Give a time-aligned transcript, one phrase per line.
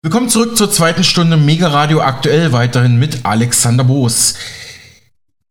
[0.00, 4.34] Willkommen zurück zur zweiten Stunde Mega Radio aktuell weiterhin mit Alexander Boos.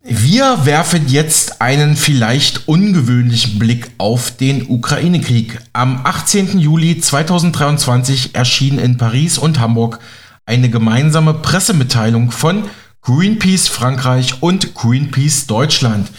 [0.01, 5.59] Wir werfen jetzt einen vielleicht ungewöhnlichen Blick auf den Ukraine-Krieg.
[5.73, 6.59] Am 18.
[6.59, 9.99] Juli 2023 erschien in Paris und Hamburg
[10.45, 12.69] eine gemeinsame Pressemitteilung von
[13.01, 16.09] Greenpeace Frankreich und Greenpeace Deutschland.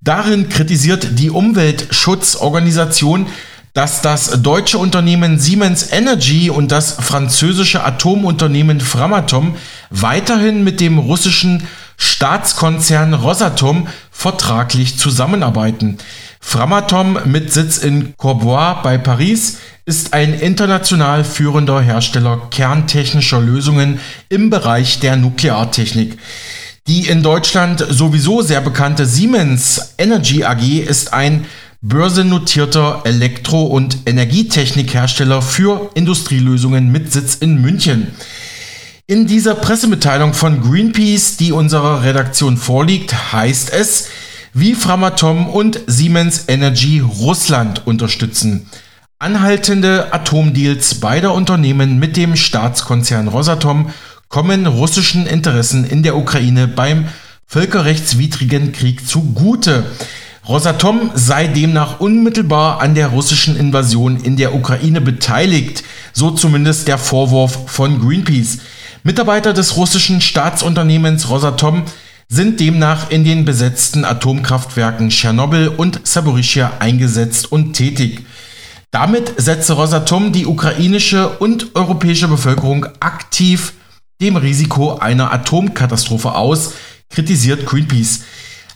[0.00, 3.28] Darin kritisiert die Umweltschutzorganisation
[3.74, 9.54] dass das deutsche Unternehmen Siemens Energy und das französische Atomunternehmen Framatome
[9.90, 11.66] weiterhin mit dem russischen
[11.96, 15.98] Staatskonzern Rosatom vertraglich zusammenarbeiten.
[16.40, 24.50] Framatome mit Sitz in Courbois bei Paris ist ein international führender Hersteller kerntechnischer Lösungen im
[24.50, 26.18] Bereich der Nukleartechnik.
[26.88, 31.46] Die in Deutschland sowieso sehr bekannte Siemens Energy AG ist ein
[31.82, 38.06] börsennotierter Elektro- und Energietechnikhersteller für Industrielösungen mit Sitz in München.
[39.08, 44.06] In dieser Pressemitteilung von Greenpeace, die unserer Redaktion vorliegt, heißt es,
[44.54, 48.68] wie Framatome und Siemens Energy Russland unterstützen.
[49.18, 53.90] Anhaltende Atomdeals beider Unternehmen mit dem Staatskonzern Rosatom
[54.28, 57.06] kommen russischen Interessen in der Ukraine beim
[57.46, 59.84] völkerrechtswidrigen Krieg zugute.
[60.48, 66.98] Rosatom sei demnach unmittelbar an der russischen Invasion in der Ukraine beteiligt, so zumindest der
[66.98, 68.58] Vorwurf von Greenpeace.
[69.04, 71.84] Mitarbeiter des russischen Staatsunternehmens Rosatom
[72.28, 78.26] sind demnach in den besetzten Atomkraftwerken Tschernobyl und Saporischia eingesetzt und tätig.
[78.90, 83.74] Damit setze Rosatom die ukrainische und europäische Bevölkerung aktiv
[84.20, 86.72] dem Risiko einer Atomkatastrophe aus,
[87.10, 88.22] kritisiert Greenpeace.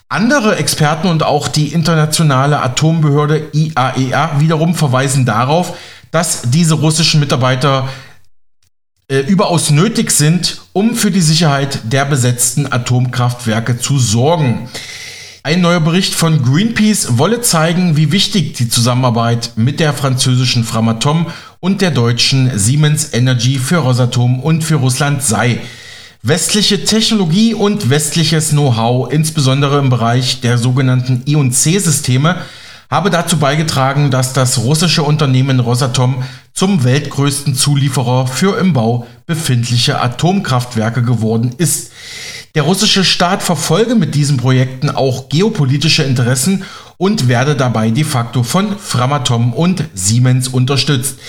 [0.08, 5.76] Andere Experten und auch die internationale Atombehörde IAEA e wiederum verweisen darauf,
[6.12, 7.88] dass diese russischen Mitarbeiter
[9.08, 14.68] äh, überaus nötig sind, um für die Sicherheit der besetzten Atomkraftwerke zu sorgen.
[15.42, 21.26] Ein neuer Bericht von Greenpeace wolle zeigen, wie wichtig die Zusammenarbeit mit der französischen Framatome
[21.58, 25.60] und der deutschen Siemens Energy für Rosatom und für Russland sei.
[26.28, 32.38] Westliche Technologie und westliches Know-how, insbesondere im Bereich der sogenannten IOC-Systeme,
[32.91, 40.00] habe dazu beigetragen, dass das russische Unternehmen Rosatom zum weltgrößten Zulieferer für im Bau befindliche
[40.00, 41.92] Atomkraftwerke geworden ist.
[42.56, 46.64] Der russische Staat verfolge mit diesen Projekten auch geopolitische Interessen
[46.97, 51.20] und werde dabei de facto von Framatome und Siemens unterstützt.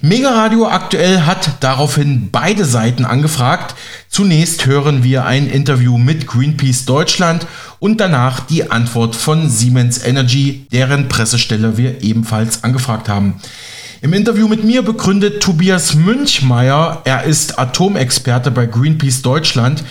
[0.00, 3.74] Mega Radio aktuell hat daraufhin beide Seiten angefragt.
[4.08, 7.46] Zunächst hören wir ein Interview mit Greenpeace Deutschland
[7.80, 13.40] und danach die Antwort von Siemens Energy, deren Pressestelle wir ebenfalls angefragt haben.
[14.00, 19.82] Im Interview mit mir begründet Tobias Münchmeier, er ist Atomexperte bei Greenpeace Deutschland,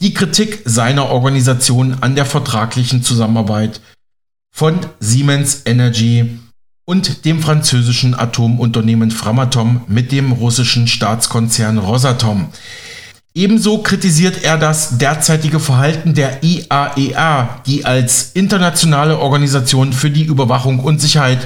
[0.00, 3.80] die Kritik seiner Organisation an der vertraglichen Zusammenarbeit
[4.50, 6.40] von Siemens Energy
[6.92, 12.48] und dem französischen Atomunternehmen Framatome mit dem russischen Staatskonzern Rosatom.
[13.34, 20.24] Ebenso kritisiert er das derzeitige Verhalten der IAEA, e die als internationale Organisation für die
[20.24, 21.38] Überwachung und Sicherheit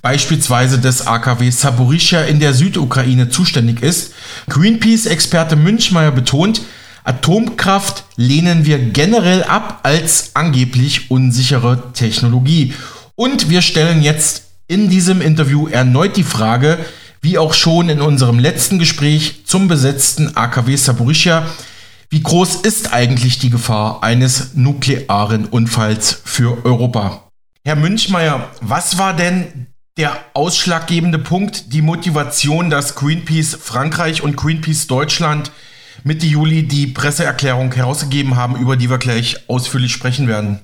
[0.00, 4.12] beispielsweise des AKW Saporischia in der Südukraine zuständig ist.
[4.48, 6.60] Greenpeace-Experte Münchmeier betont,
[7.02, 12.74] Atomkraft lehnen wir generell ab als angeblich unsichere Technologie.
[13.16, 16.78] Und wir stellen jetzt in diesem Interview erneut die Frage,
[17.20, 21.46] wie auch schon in unserem letzten Gespräch zum besetzten AKW Saporischia,
[22.10, 27.28] wie groß ist eigentlich die Gefahr eines nuklearen Unfalls für Europa?
[27.64, 29.66] Herr Münchmeier, was war denn
[29.96, 35.50] der ausschlaggebende Punkt, die Motivation, dass Greenpeace Frankreich und Greenpeace Deutschland
[36.02, 40.60] Mitte Juli die Presseerklärung herausgegeben haben, über die wir gleich ausführlich sprechen werden?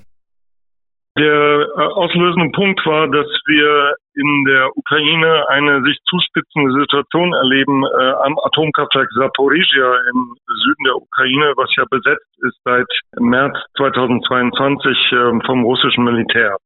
[1.19, 7.82] Der äh, auslösende Punkt war, dass wir in der Ukraine eine sich zuspitzende Situation erleben
[7.84, 12.86] äh, am Atomkraftwerk Zaporizhia im Süden der Ukraine, was ja besetzt ist seit
[13.18, 16.57] März 2022 äh, vom russischen Militär.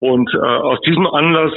[0.00, 1.52] Und äh, aus diesem Anlass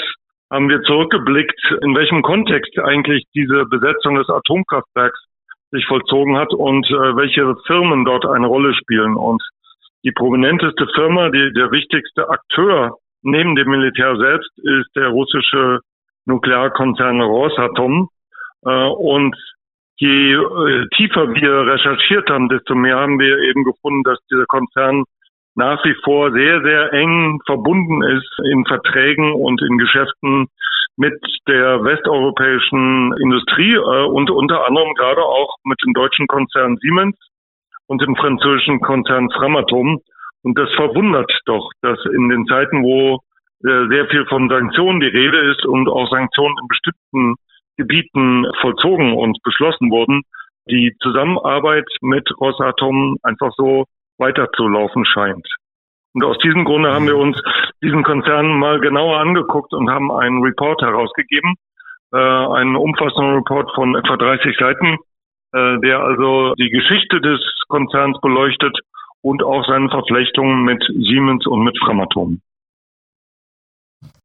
[0.51, 5.19] haben wir zurückgeblickt, in welchem Kontext eigentlich diese Besetzung des Atomkraftwerks
[5.72, 9.15] sich vollzogen hat und äh, welche Firmen dort eine Rolle spielen.
[9.15, 9.42] Und
[10.04, 15.80] die prominenteste Firma, die, der wichtigste Akteur neben dem Militär selbst ist der russische
[16.25, 18.10] Nuklearkonzern Rosatom.
[18.66, 19.36] Äh, und
[19.98, 25.04] je äh, tiefer wir recherchiert haben, desto mehr haben wir eben gefunden, dass dieser Konzern
[25.56, 30.48] nach wie vor sehr, sehr eng verbunden ist in Verträgen und in Geschäften
[30.96, 37.18] mit der westeuropäischen Industrie äh, und unter anderem gerade auch mit dem deutschen Konzern Siemens
[37.89, 39.97] und dem französischen Konzern Framatome.
[40.44, 43.19] Und das verwundert doch, dass in den Zeiten, wo
[43.65, 47.36] äh, sehr viel von Sanktionen die Rede ist und auch Sanktionen in bestimmten
[47.77, 50.21] Gebieten vollzogen und beschlossen wurden,
[50.69, 53.86] die Zusammenarbeit mit Rosatom einfach so
[54.18, 55.47] weiterzulaufen scheint.
[56.13, 57.41] Und aus diesem Grunde haben wir uns
[57.81, 61.56] diesen Konzern mal genauer angeguckt und haben einen Report herausgegeben,
[62.13, 64.97] äh, einen umfassenden Report von etwa 30 Seiten,
[65.54, 68.78] äh, der also die Geschichte des Konzerns beleuchtet
[69.22, 72.38] und auch seine Verflechtungen mit Siemens und mit Framatome.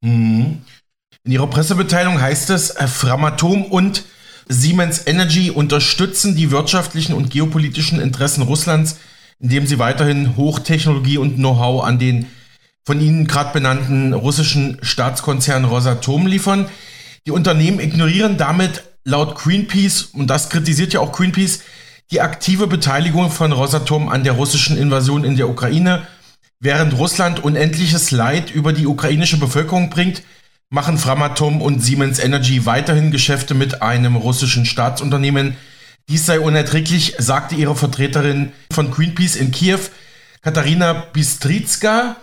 [0.01, 0.63] Mhm.
[1.25, 4.05] In Ihrer Pressemitteilung heißt es, äh, Framatom und
[4.47, 9.01] Siemens Energy unterstützen die wirtschaftlichen und geopolitischen Interessen Russlands,
[9.41, 12.27] indem sie weiterhin Hochtechnologie und Know-how an den
[12.87, 16.69] von Ihnen gerade benannten russischen Staatskonzern Rosatom liefern.
[17.27, 21.61] Die Unternehmen ignorieren damit laut Greenpeace, und das kritisiert ja auch Greenpeace,
[22.11, 26.07] die aktive Beteiligung von Rosatom an der russischen Invasion in der Ukraine
[26.65, 30.23] Während Russland unendliches Leid über die ukrainische Bevölkerung bringt,
[30.71, 35.59] machen Framatom und Siemens Energy weiterhin Geschäfte mit einem russischen Staatsunternehmen.
[36.09, 39.79] Dies sei unerträglich, sagte ihre Vertreterin von Greenpeace in Kiew,
[40.41, 42.17] Katharina Bistritska.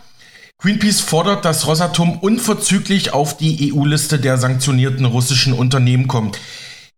[0.57, 6.39] Greenpeace fordert, dass Rosatom unverzüglich auf die EU-Liste der sanktionierten russischen Unternehmen kommt.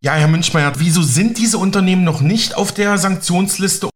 [0.03, 3.88] Ja, Herr Münchmeier, wieso sind diese Unternehmen noch nicht auf der Sanktionsliste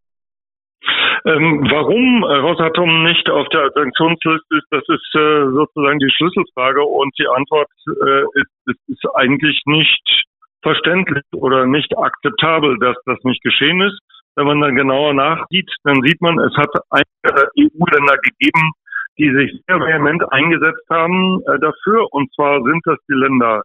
[1.26, 6.80] ähm, warum äh, Rosatom nicht auf der Sanktionsliste ist, das ist äh, sozusagen die Schlüsselfrage
[6.82, 10.24] und die Antwort äh, ist, ist, ist eigentlich nicht
[10.62, 14.00] verständlich oder nicht akzeptabel, dass das nicht geschehen ist.
[14.36, 18.72] Wenn man dann genauer nachsieht, dann sieht man, es hat einige EU-Länder gegeben,
[19.18, 22.06] die sich sehr vehement eingesetzt haben äh, dafür.
[22.12, 23.62] Und zwar sind das die Länder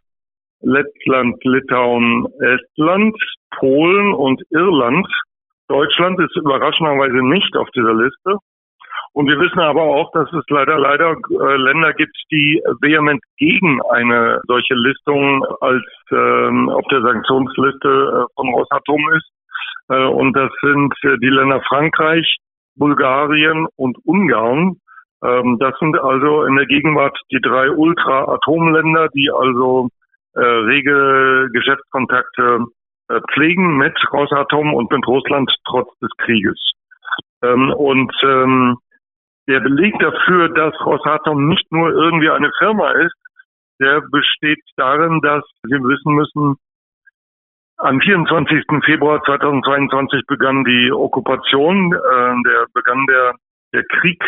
[0.64, 3.16] Lettland, Litauen, Estland,
[3.58, 5.06] Polen und Irland.
[5.68, 8.38] Deutschland ist überraschenderweise nicht auf dieser Liste.
[9.14, 13.80] Und wir wissen aber auch, dass es leider, leider äh, Länder gibt, die vehement gegen
[13.90, 19.30] eine solche Listung als ähm, auf der Sanktionsliste äh, von Rosatom ist.
[19.88, 22.38] Äh, und das sind äh, die Länder Frankreich,
[22.74, 24.78] Bulgarien und Ungarn.
[25.22, 29.90] Ähm, das sind also in der Gegenwart die drei Ultra-Atomländer, die also
[30.34, 32.66] äh, rege Geschäftskontakte
[33.08, 36.58] äh, pflegen mit Rosatom und mit Russland trotz des Krieges.
[37.42, 38.78] Ähm, und ähm,
[39.46, 43.14] der Beleg dafür, dass Rosatom nicht nur irgendwie eine Firma ist,
[43.80, 46.56] der besteht darin, dass wir wissen müssen,
[47.76, 48.64] am 24.
[48.84, 53.34] Februar 2022 begann die Okkupation, äh, der begann der,
[53.72, 54.22] der Krieg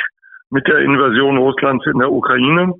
[0.50, 2.74] mit der Invasion Russlands in der Ukraine.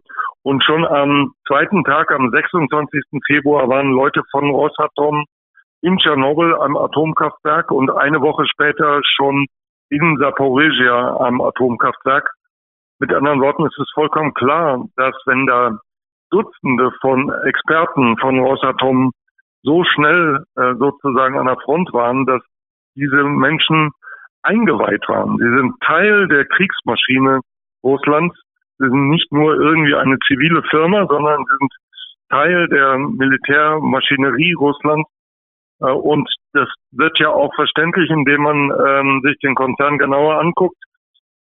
[0.47, 3.21] Und schon am zweiten Tag, am 26.
[3.27, 5.25] Februar, waren Leute von Rosatom
[5.83, 9.47] in Tschernobyl am Atomkraftwerk und eine Woche später schon
[9.91, 12.31] in Saporizhia am Atomkraftwerk.
[13.01, 15.81] Mit anderen Worten ist es vollkommen klar, dass wenn da
[16.31, 19.11] Dutzende von Experten von Rosatom
[19.65, 22.43] so schnell äh, sozusagen an der Front waren, dass
[22.95, 23.91] diese Menschen
[24.45, 25.39] eingeweiht waren.
[25.39, 27.41] Sie sind Teil der Kriegsmaschine
[27.83, 28.37] Russlands.
[28.78, 31.73] Sie sind nicht nur irgendwie eine zivile Firma, sondern sie sind
[32.28, 35.08] Teil der Militärmaschinerie Russlands
[35.81, 40.76] äh, und das wird ja auch verständlich, indem man ähm, sich den Konzern genauer anguckt.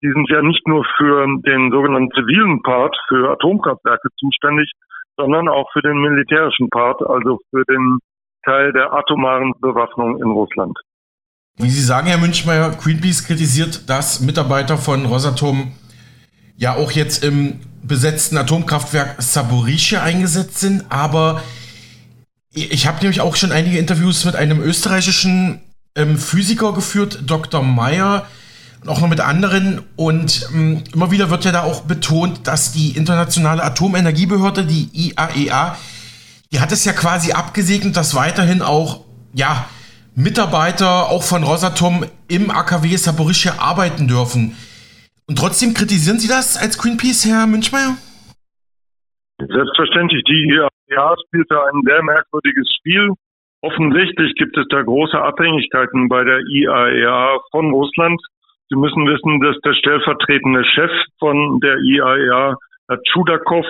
[0.02, 4.70] Die sind ja nicht nur für den sogenannten zivilen Part, für Atomkraftwerke zuständig,
[5.16, 7.98] sondern auch für den militärischen Part, also für den
[8.44, 10.76] Teil der atomaren Bewaffnung in Russland.
[11.56, 15.72] Wie Sie sagen, Herr Münchmeier, Greenpeace kritisiert, dass Mitarbeiter von Rosatom
[16.56, 21.42] ja auch jetzt im besetzten Atomkraftwerk Saborischia eingesetzt sind, aber
[22.52, 25.60] ich habe nämlich auch schon einige Interviews mit einem österreichischen
[25.96, 27.62] ähm, Physiker geführt, Dr.
[27.62, 28.26] Meyer,
[28.80, 29.82] und auch noch mit anderen.
[29.96, 35.68] Und ähm, immer wieder wird ja da auch betont, dass die internationale Atomenergiebehörde, die IAEA,
[35.68, 35.76] e
[36.52, 39.00] die hat es ja quasi abgesegnet, dass weiterhin auch,
[39.32, 39.66] ja,
[40.14, 44.54] Mitarbeiter auch von Rosatom im AKW Saporischia arbeiten dürfen.
[45.26, 47.96] Und trotzdem kritisieren Sie das als Greenpeace, Herr Münchmeier?
[49.38, 50.22] Selbstverständlich.
[50.24, 53.10] Die IAEA spielt da ein sehr merkwürdiges Spiel.
[53.62, 58.20] Offensichtlich gibt es da große Abhängigkeiten bei der IAEA von Russland.
[58.68, 62.56] Sie müssen wissen, dass der stellvertretende Chef von der IAEA,
[62.88, 63.66] Herr Chudakov,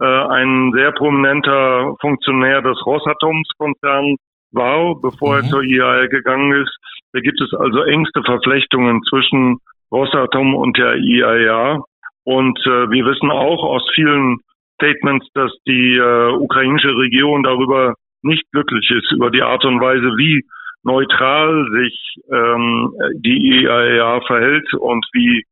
[0.00, 4.18] äh, ein sehr prominenter Funktionär des Rosatoms-Konzerns
[4.50, 5.44] war, bevor mhm.
[5.44, 6.76] er zur IAEA gegangen ist.
[7.12, 9.58] Da gibt es also engste Verflechtungen zwischen
[9.96, 11.82] Rosatom und der IAEA.
[12.24, 14.38] Und äh, wir wissen auch aus vielen
[14.74, 20.16] Statements, dass die äh, ukrainische Regierung darüber nicht glücklich ist, über die Art und Weise,
[20.18, 20.44] wie
[20.82, 25.44] neutral sich ähm, die IAEA verhält und wie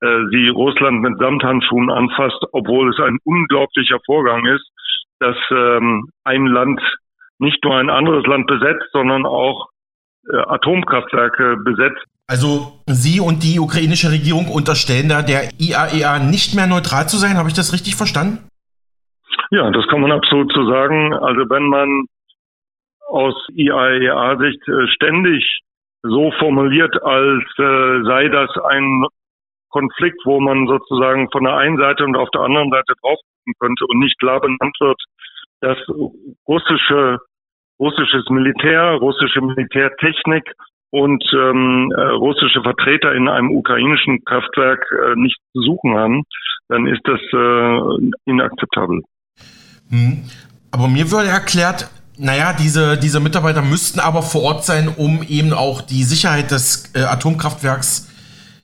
[0.00, 4.68] äh, sie Russland mit Samthandschuhen anfasst, obwohl es ein unglaublicher Vorgang ist,
[5.20, 6.80] dass ähm, ein Land
[7.38, 9.68] nicht nur ein anderes Land besetzt, sondern auch
[10.28, 12.04] Atomkraftwerke besetzt.
[12.26, 17.36] Also Sie und die ukrainische Regierung unterstellen da der IAEA nicht mehr neutral zu sein.
[17.36, 18.38] Habe ich das richtig verstanden?
[19.50, 21.12] Ja, das kann man absolut so sagen.
[21.12, 22.06] Also wenn man
[23.08, 25.44] aus IAEA-Sicht äh, ständig
[26.02, 29.04] so formuliert, als äh, sei das ein
[29.68, 33.54] Konflikt, wo man sozusagen von der einen Seite und auf der anderen Seite drauf gucken
[33.58, 35.00] könnte und nicht klar benannt wird,
[35.60, 35.78] dass
[36.46, 37.18] russische,
[37.78, 40.44] russisches Militär, russische Militärtechnik
[40.90, 46.22] und ähm, äh, russische Vertreter in einem ukrainischen Kraftwerk äh, nichts zu suchen haben,
[46.68, 49.02] dann ist das äh, inakzeptabel.
[49.90, 50.24] Hm.
[50.70, 55.52] Aber mir würde erklärt, naja, diese, diese Mitarbeiter müssten aber vor Ort sein, um eben
[55.52, 58.08] auch die Sicherheit des äh, Atomkraftwerks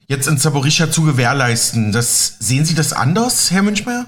[0.07, 1.93] jetzt in Zaporizhia zu gewährleisten.
[1.93, 4.07] Das, sehen Sie das anders, Herr Münchmeier?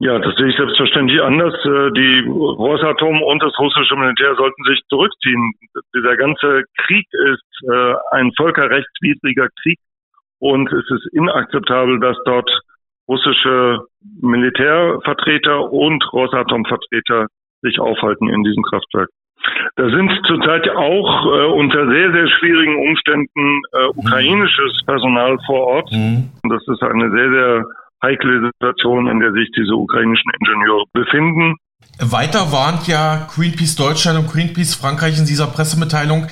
[0.00, 1.54] Ja, das sehe ich selbstverständlich anders.
[1.64, 5.52] Äh, die Rosatom und das russische Militär sollten sich zurückziehen.
[5.94, 9.78] Dieser ganze Krieg ist äh, ein völkerrechtswidriger Krieg
[10.38, 12.48] und es ist inakzeptabel, dass dort
[13.08, 13.80] russische
[14.20, 17.26] Militärvertreter und Rosatom-Vertreter
[17.62, 19.08] sich aufhalten in diesem Kraftwerk.
[19.76, 25.90] Da sind zurzeit auch äh, unter sehr, sehr schwierigen Umständen äh, ukrainisches Personal vor Ort.
[25.90, 26.30] Mhm.
[26.48, 27.64] Das ist eine sehr, sehr
[28.02, 31.56] heikle Situation, in der sich diese ukrainischen Ingenieure befinden.
[31.98, 36.28] Weiter warnt ja Greenpeace Deutschland und Greenpeace Frankreich in dieser Pressemitteilung,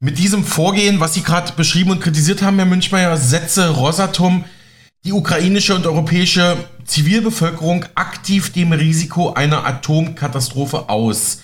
[0.00, 4.44] mit diesem Vorgehen, was Sie gerade beschrieben und kritisiert haben, Herr Münchmeier, setze Rosatom
[5.04, 11.42] die ukrainische und europäische Zivilbevölkerung aktiv dem Risiko einer Atomkatastrophe aus.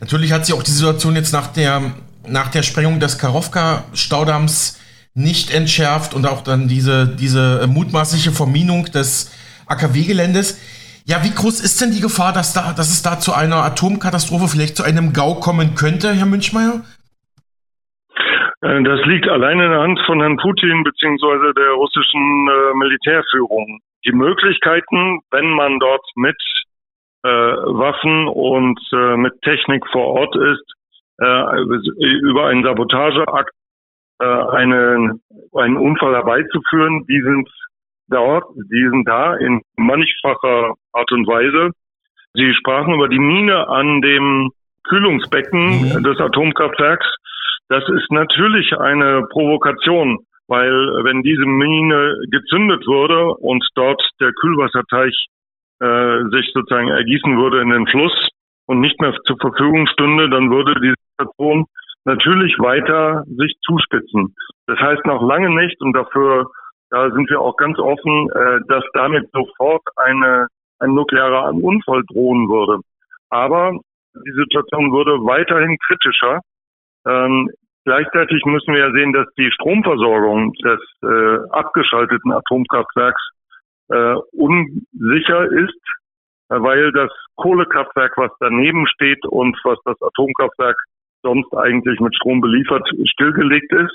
[0.00, 1.94] Natürlich hat sich auch die Situation jetzt nach der,
[2.28, 4.78] nach der Sprengung des Karowka-Staudamms
[5.16, 9.32] nicht entschärft und auch dann diese, diese mutmaßliche Verminung des
[9.66, 10.60] AKW-Geländes.
[11.06, 14.48] Ja, wie groß ist denn die Gefahr, dass, da, dass es da zu einer Atomkatastrophe,
[14.48, 16.84] vielleicht zu einem GAU kommen könnte, Herr Münchmeier?
[18.60, 23.80] Äh, das liegt allein in der Hand von Herrn Putin beziehungsweise der russischen äh, Militärführung.
[24.04, 26.36] Die Möglichkeiten, wenn man dort mit
[27.24, 30.76] äh, Waffen und äh, mit Technik vor Ort ist,
[31.18, 31.60] äh,
[32.20, 33.55] über einen Sabotageakt
[34.18, 35.20] äh, einen,
[35.54, 37.04] einen Unfall herbeizuführen.
[37.08, 37.48] Die sind
[38.08, 41.72] dort, die sind da in mannigfacher Art und Weise.
[42.34, 44.50] Sie sprachen über die Mine an dem
[44.84, 46.02] Kühlungsbecken mhm.
[46.02, 47.06] des Atomkraftwerks.
[47.68, 55.26] Das ist natürlich eine Provokation, weil wenn diese Mine gezündet würde und dort der Kühlwasserteich
[55.80, 58.28] äh, sich sozusagen ergießen würde in den Fluss
[58.66, 61.66] und nicht mehr zur Verfügung stünde, dann würde die Situation
[62.06, 64.34] natürlich weiter sich zuspitzen.
[64.66, 66.46] Das heißt noch lange nicht, und dafür,
[66.90, 70.46] da sind wir auch ganz offen, äh, dass damit sofort eine,
[70.78, 72.80] ein nuklearer Unfall drohen würde.
[73.28, 73.78] Aber
[74.14, 76.40] die Situation würde weiterhin kritischer.
[77.06, 77.50] Ähm,
[77.84, 83.22] gleichzeitig müssen wir ja sehen, dass die Stromversorgung des äh, abgeschalteten Atomkraftwerks
[83.88, 85.82] äh, unsicher ist,
[86.50, 90.76] äh, weil das Kohlekraftwerk, was daneben steht und was das Atomkraftwerk
[91.26, 93.94] sonst eigentlich mit Strom beliefert, stillgelegt ist.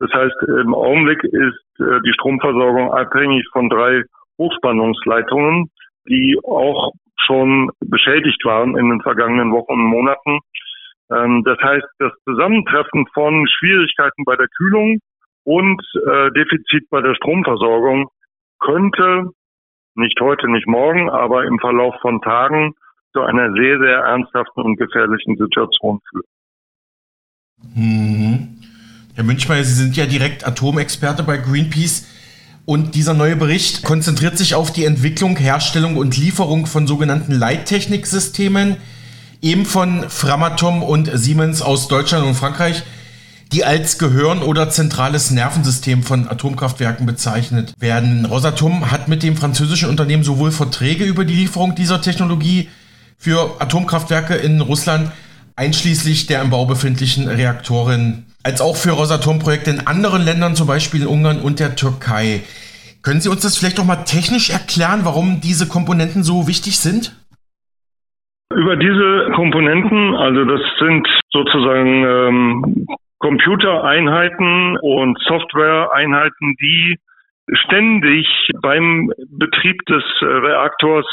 [0.00, 0.34] Das heißt,
[0.64, 4.02] im Augenblick ist äh, die Stromversorgung abhängig von drei
[4.36, 5.70] Hochspannungsleitungen,
[6.08, 6.90] die auch
[7.24, 10.40] schon beschädigt waren in den vergangenen Wochen und Monaten.
[11.12, 14.98] Ähm, das heißt, das Zusammentreffen von Schwierigkeiten bei der Kühlung
[15.44, 18.08] und äh, Defizit bei der Stromversorgung
[18.58, 19.30] könnte
[19.94, 22.74] nicht heute, nicht morgen, aber im Verlauf von Tagen
[23.12, 26.24] zu einer sehr, sehr ernsthaften und gefährlichen Situation führen.
[27.74, 28.48] Mhm.
[29.14, 32.04] Herr Münchmeier, Sie sind ja direkt Atomexperte bei Greenpeace.
[32.64, 38.76] Und dieser neue Bericht konzentriert sich auf die Entwicklung, Herstellung und Lieferung von sogenannten Leittechniksystemen,
[39.42, 42.84] eben von Framatom und Siemens aus Deutschland und Frankreich,
[43.50, 48.24] die als Gehirn oder zentrales Nervensystem von Atomkraftwerken bezeichnet werden.
[48.24, 52.68] Rosatom hat mit dem französischen Unternehmen sowohl Verträge über die Lieferung dieser Technologie
[53.18, 55.10] für Atomkraftwerke in Russland
[55.56, 61.02] einschließlich der im Bau befindlichen Reaktoren, als auch für Rosatom-Projekte in anderen Ländern, zum Beispiel
[61.02, 62.42] in Ungarn und der Türkei.
[63.02, 67.16] Können Sie uns das vielleicht noch mal technisch erklären, warum diese Komponenten so wichtig sind?
[68.54, 72.86] Über diese Komponenten, also das sind sozusagen ähm,
[73.18, 76.98] Computereinheiten und Softwareeinheiten, die
[77.54, 78.26] ständig
[78.60, 81.06] beim Betrieb des Reaktors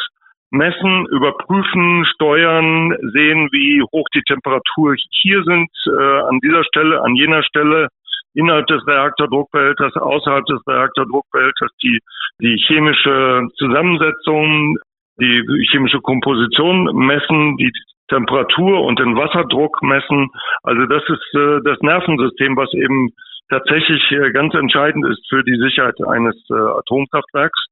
[0.51, 7.15] messen, überprüfen, steuern, sehen, wie hoch die Temperatur hier sind, äh, an dieser Stelle, an
[7.15, 7.89] jener Stelle,
[8.33, 11.99] innerhalb des Reaktordruckbehälters, außerhalb des Reaktordruckbehälters, die,
[12.41, 14.77] die chemische Zusammensetzung,
[15.19, 17.71] die chemische Komposition messen, die
[18.07, 20.29] Temperatur und den Wasserdruck messen.
[20.63, 23.11] Also das ist äh, das Nervensystem, was eben
[23.49, 27.65] tatsächlich äh, ganz entscheidend ist für die Sicherheit eines äh, Atomkraftwerks.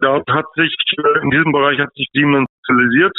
[0.00, 3.16] Dort hat sich äh, in diesem Bereich hat sich Siemens spezialisiert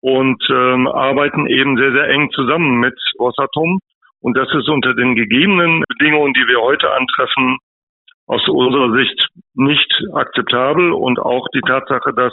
[0.00, 3.80] und ähm, arbeiten eben sehr sehr eng zusammen mit Rosatom.
[4.20, 7.58] Und das ist unter den gegebenen Bedingungen, die wir heute antreffen,
[8.26, 12.32] aus unserer Sicht nicht akzeptabel und auch die Tatsache, dass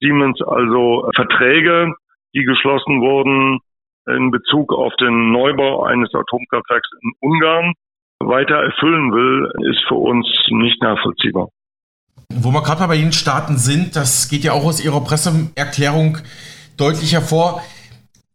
[0.00, 1.94] Siemens also Verträge
[2.34, 3.60] die geschlossen wurden
[4.06, 7.72] in Bezug auf den Neubau eines Atomkraftwerks in Ungarn
[8.20, 11.48] weiter erfüllen will, ist für uns nicht nachvollziehbar.
[12.34, 16.18] Wo wir gerade bei den Staaten sind, das geht ja auch aus Ihrer Presseerklärung
[16.76, 17.62] deutlich hervor.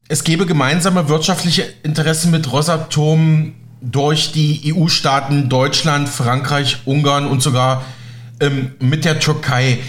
[0.08, 7.84] Es gäbe gemeinsame wirtschaftliche Interessen mit Rosatom durch die EU-Staaten Deutschland, Frankreich, Ungarn und sogar
[8.40, 9.80] ähm, mit der Türkei.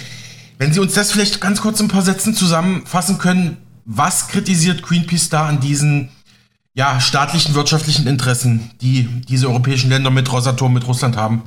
[0.58, 4.82] Wenn Sie uns das vielleicht ganz kurz in ein paar Sätzen zusammenfassen können, was kritisiert
[4.82, 6.10] Greenpeace da an diesen
[6.74, 11.42] ja, staatlichen wirtschaftlichen Interessen, die diese europäischen Länder mit Rosatom, mit Russland haben?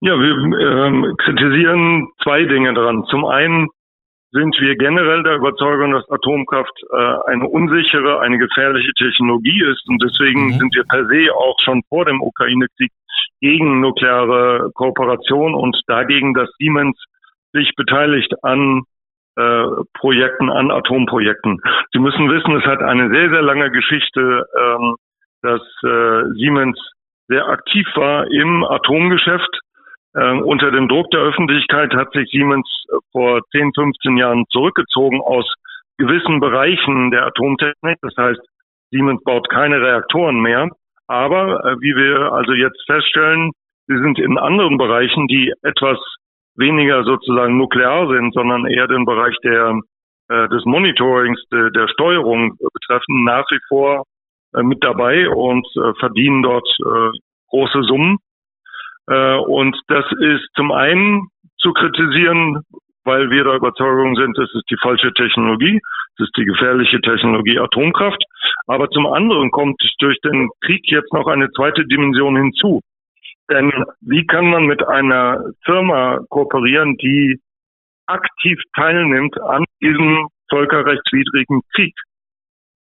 [0.00, 3.04] Ja, wir ähm, kritisieren zwei Dinge daran.
[3.06, 3.68] Zum einen
[4.32, 9.88] sind wir generell der Überzeugung, dass Atomkraft äh, eine unsichere, eine gefährliche Technologie ist.
[9.88, 10.52] Und deswegen mhm.
[10.58, 12.92] sind wir per se auch schon vor dem Ukraine-Krieg
[13.40, 17.02] gegen nukleare Kooperation und dagegen, dass Siemens
[17.52, 18.82] sich beteiligt an
[19.36, 21.60] äh, Projekten, an Atomprojekten.
[21.92, 24.96] Sie müssen wissen, es hat eine sehr, sehr lange Geschichte, ähm,
[25.42, 26.78] dass äh, Siemens
[27.28, 29.60] sehr aktiv war im Atomgeschäft.
[30.16, 32.66] Ähm, unter dem Druck der Öffentlichkeit hat sich Siemens
[33.12, 35.44] vor 10, 15 Jahren zurückgezogen aus
[35.98, 37.98] gewissen Bereichen der Atomtechnik.
[38.00, 38.40] Das heißt,
[38.90, 40.70] Siemens baut keine Reaktoren mehr.
[41.06, 43.52] Aber äh, wie wir also jetzt feststellen,
[43.86, 45.98] sie sind in anderen Bereichen, die etwas
[46.56, 49.78] weniger sozusagen nuklear sind, sondern eher den Bereich der,
[50.28, 54.04] äh, des Monitorings, de, der Steuerung betreffen, nach wie vor
[54.54, 57.18] äh, mit dabei und äh, verdienen dort äh,
[57.50, 58.18] große Summen.
[59.08, 62.62] Äh, und das ist zum einen zu kritisieren,
[63.04, 65.80] weil wir der Überzeugung sind, das ist die falsche Technologie,
[66.18, 68.22] das ist die gefährliche Technologie Atomkraft.
[68.66, 72.80] Aber zum anderen kommt durch den Krieg jetzt noch eine zweite Dimension hinzu.
[73.48, 77.38] Denn wie kann man mit einer Firma kooperieren, die
[78.06, 81.94] aktiv teilnimmt an diesem völkerrechtswidrigen Krieg?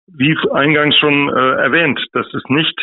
[0.07, 2.77] Wie eingangs schon äh, erwähnt, das ist nicht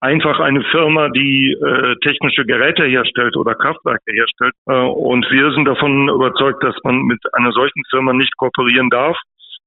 [0.00, 4.54] einfach eine Firma, die äh, technische Geräte herstellt oder Kraftwerke herstellt.
[4.66, 9.16] Äh, und wir sind davon überzeugt, dass man mit einer solchen Firma nicht kooperieren darf,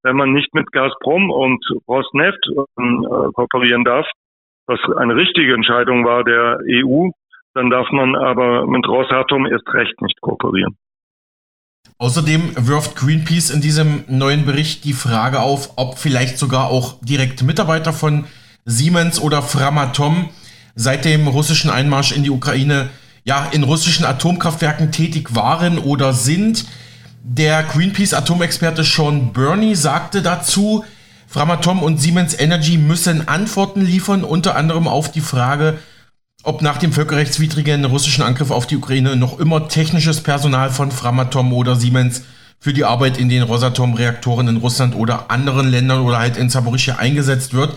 [0.04, 4.08] wenn man nicht mit Gazprom und Rosneft äh, kooperieren darf,
[4.68, 7.10] was eine richtige Entscheidung war der EU,
[7.54, 10.78] dann darf man aber mit Rosatom erst recht nicht kooperieren.
[11.98, 17.44] Außerdem wirft Greenpeace in diesem neuen Bericht die Frage auf, ob vielleicht sogar auch direkt
[17.44, 18.26] Mitarbeiter von
[18.66, 20.30] Siemens oder Framatom
[20.76, 22.90] seit dem russischen Einmarsch in die Ukraine
[23.26, 26.66] ja in russischen Atomkraftwerken tätig waren oder sind.
[27.24, 30.84] Der Greenpeace Atomexperte Sean Burney sagte dazu,
[31.28, 35.80] Framatom und Siemens Energy müssen Antworten liefern, unter anderem auf die Frage,
[36.44, 41.54] ob nach dem völkerrechtswidrigen russischen Angriff auf die Ukraine noch immer technisches Personal von Framatom
[41.54, 42.24] oder Siemens
[42.60, 46.98] für die Arbeit in den Rosatom-Reaktoren in Russland oder anderen Ländern oder halt in Zaporizhia
[46.98, 47.76] eingesetzt wird.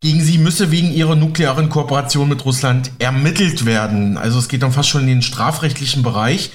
[0.00, 4.16] Gegen sie müsse wegen ihrer nuklearen Kooperation mit Russland ermittelt werden.
[4.16, 6.50] Also es geht dann fast schon in den strafrechtlichen Bereich.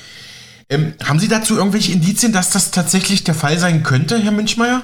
[0.70, 4.84] Ähm, haben Sie dazu irgendwelche Indizien, dass das tatsächlich der Fall sein könnte, Herr Münchmeier?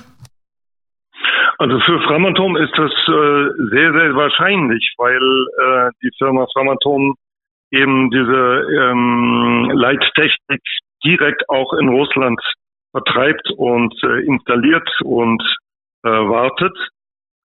[1.60, 7.16] Also für Framatom ist das äh, sehr, sehr wahrscheinlich, weil äh, die Firma Framatom
[7.72, 10.62] eben diese ähm, Leittechnik
[11.04, 12.40] direkt auch in Russland
[12.92, 15.42] vertreibt und äh, installiert und
[16.04, 16.78] äh, wartet.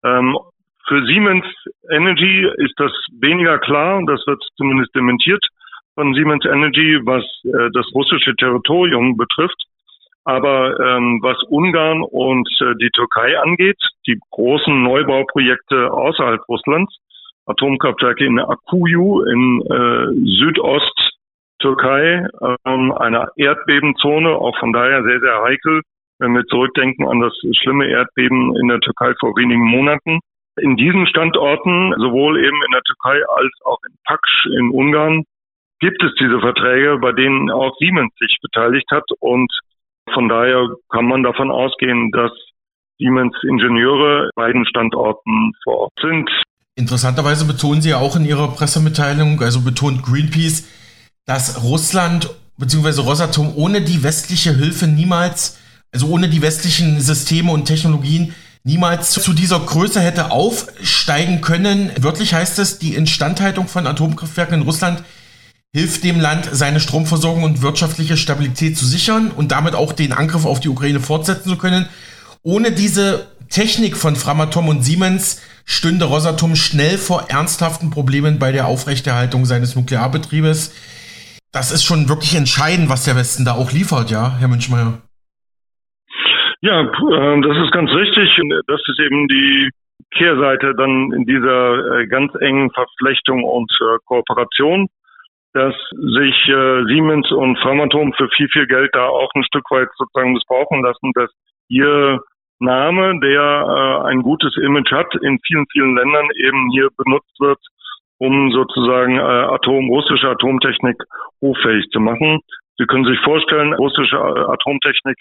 [0.05, 0.37] Ähm,
[0.87, 1.47] für Siemens
[1.91, 5.45] Energy ist das weniger klar, das wird zumindest dementiert
[5.95, 9.63] von Siemens Energy, was äh, das russische Territorium betrifft.
[10.25, 16.97] Aber ähm, was Ungarn und äh, die Türkei angeht, die großen Neubauprojekte außerhalb Russlands,
[17.47, 20.07] Atomkraftwerke in Akuyu in äh,
[20.39, 22.27] Südost-Türkei,
[22.67, 25.83] ähm, einer Erdbebenzone, auch von daher sehr, sehr heikel,
[26.19, 30.21] wenn wir zurückdenken an das schlimme Erdbeben in der Türkei vor wenigen Monaten.
[30.57, 35.25] In diesen Standorten, sowohl eben in der Türkei als auch in Paksch in Ungarn,
[35.81, 39.53] gibt es diese Verträge, bei denen auch Siemens sich beteiligt hat und
[40.13, 42.31] Von daher kann man davon ausgehen, dass
[42.99, 46.31] Siemens Ingenieure beiden Standorten vor Ort sind.
[46.77, 50.69] Interessanterweise betonen Sie ja auch in Ihrer Pressemitteilung, also betont Greenpeace,
[51.25, 53.01] dass Russland bzw.
[53.01, 55.61] Rosatom ohne die westliche Hilfe niemals,
[55.93, 61.93] also ohne die westlichen Systeme und Technologien niemals zu dieser Größe hätte aufsteigen können.
[62.01, 65.05] Wörtlich heißt es, die Instandhaltung von Atomkraftwerken in Russland
[65.75, 70.47] hilft dem Land, seine Stromversorgung und wirtschaftliche Stabilität zu sichern und damit auch den Angriff
[70.47, 71.89] auf die Ukraine fortsetzen zu können.
[72.45, 78.67] Ohne diese Technik von Framatom und Siemens stünde Rosatom schnell vor ernsthaften Problemen bei der
[78.67, 80.73] Aufrechterhaltung seines Nuklearbetriebes.
[81.53, 85.03] Das ist schon wirklich entscheidend, was der Westen da auch liefert, ja, Herr Münchmeier.
[86.61, 88.31] Ja, äh, das ist ganz richtig.
[88.69, 89.71] Das ist eben die
[90.17, 94.89] Kehrseite dann in dieser äh, ganz engen Verflechtung und äh, Kooperation,
[95.55, 96.35] dass sich
[96.89, 101.13] Siemens und Framatom für viel, viel Geld da auch ein Stück weit sozusagen missbrauchen lassen,
[101.15, 101.31] dass
[101.69, 102.21] ihr
[102.59, 107.59] Name, der ein gutes Image hat, in vielen, vielen Ländern eben hier benutzt wird,
[108.19, 110.97] um sozusagen Atom, russische Atomtechnik
[111.41, 112.41] hoffähig zu machen.
[112.79, 115.17] Sie können sich vorstellen, russische Atomtechnik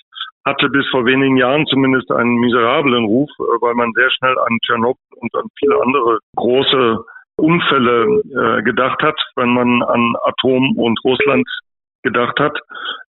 [0.46, 4.58] hatte bis vor wenigen Jahren zumindest einen miserablen Ruf, äh, weil man sehr schnell an
[4.65, 7.00] Tschernobyl und an viele andere große
[7.38, 11.48] Unfälle äh, gedacht hat, wenn man an Atom und Russland
[12.04, 12.58] gedacht hat.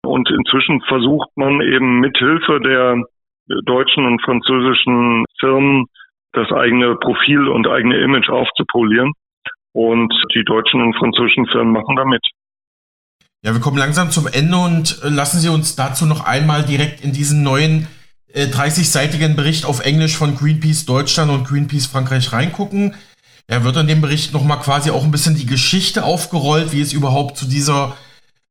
[0.02, 3.02] Und inzwischen versucht man eben mithilfe der
[3.64, 5.86] deutschen und französischen Firmen
[6.32, 9.12] das eigene Profil und eigene Image aufzupolieren.
[9.72, 12.22] Und die deutschen und französischen Firmen machen damit.
[13.42, 17.04] Ja, wir kommen langsam zum Ende und äh, lassen Sie uns dazu noch einmal direkt
[17.04, 17.88] in diesen neuen
[18.32, 22.94] äh, 30-seitigen Bericht auf Englisch von Greenpeace Deutschland und Greenpeace Frankreich reingucken.
[23.46, 26.92] Er wird in dem Bericht nochmal quasi auch ein bisschen die Geschichte aufgerollt, wie es
[26.92, 27.96] überhaupt zu dieser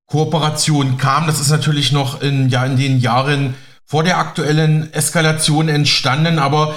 [0.07, 1.25] Kooperation kam.
[1.25, 6.75] Das ist natürlich noch in, ja, in den Jahren vor der aktuellen Eskalation entstanden, aber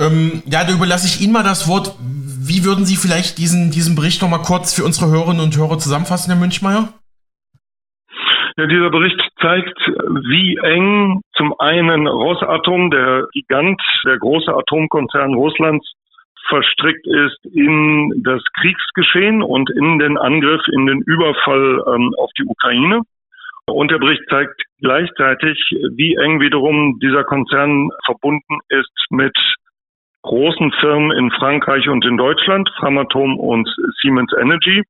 [0.00, 1.94] ähm, ja, da überlasse ich Ihnen mal das Wort.
[2.00, 6.32] Wie würden Sie vielleicht diesen, diesen Bericht nochmal kurz für unsere Hörerinnen und Hörer zusammenfassen,
[6.32, 6.88] Herr Münchmeier?
[8.56, 9.78] Ja, dieser Bericht zeigt,
[10.28, 15.86] wie eng zum einen Rosatom, der Gigant, der große Atomkonzern Russlands,
[16.48, 22.44] verstrickt ist in das Kriegsgeschehen und in den Angriff, in den Überfall ähm, auf die
[22.44, 23.00] Ukraine.
[23.66, 25.58] Und der Bericht zeigt gleichzeitig,
[25.94, 29.36] wie eng wiederum dieser Konzern verbunden ist mit
[30.22, 33.68] großen Firmen in Frankreich und in Deutschland, Framatome und
[34.00, 34.82] Siemens Energy.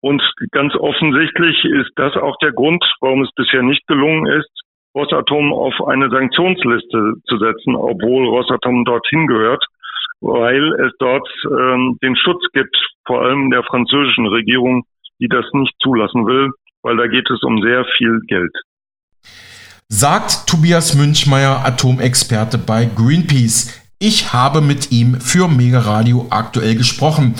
[0.00, 0.22] Und
[0.52, 4.50] ganz offensichtlich ist das auch der Grund, warum es bisher nicht gelungen ist,
[4.94, 9.64] Rosatom auf eine Sanktionsliste zu setzen, obwohl Rosatom dorthin gehört,
[10.20, 14.84] weil es dort ähm, den Schutz gibt, vor allem der französischen Regierung,
[15.20, 16.50] die das nicht zulassen will,
[16.82, 18.52] weil da geht es um sehr viel Geld.
[19.88, 23.80] Sagt Tobias Münchmeier, Atomexperte bei Greenpeace.
[23.98, 27.34] Ich habe mit ihm für Mega Radio aktuell gesprochen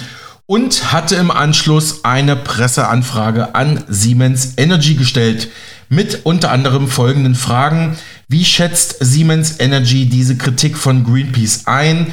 [0.47, 5.49] und hatte im Anschluss eine Presseanfrage an Siemens Energy gestellt
[5.89, 7.97] mit unter anderem folgenden Fragen.
[8.29, 12.13] Wie schätzt Siemens Energy diese Kritik von Greenpeace ein?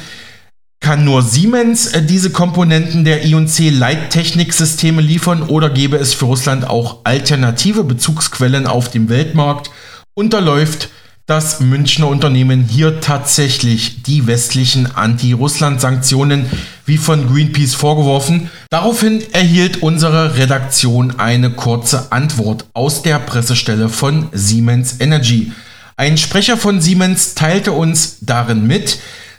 [0.80, 7.00] Kann nur Siemens äh, diese Komponenten der IC-Leittechniksysteme liefern oder gäbe es für Russland auch
[7.04, 9.70] alternative Bezugsquellen auf dem Weltmarkt?
[10.14, 10.88] Unterläuft
[11.28, 16.46] das Münchner Unternehmen hier tatsächlich die westlichen Anti-Russland-Sanktionen
[16.86, 18.48] wie von Greenpeace vorgeworfen.
[18.70, 25.52] Daraufhin erhielt unsere Redaktion eine kurze Antwort aus der Pressestelle von Siemens Energy.
[25.98, 28.98] Ein Sprecher von Siemens teilte uns darin mit,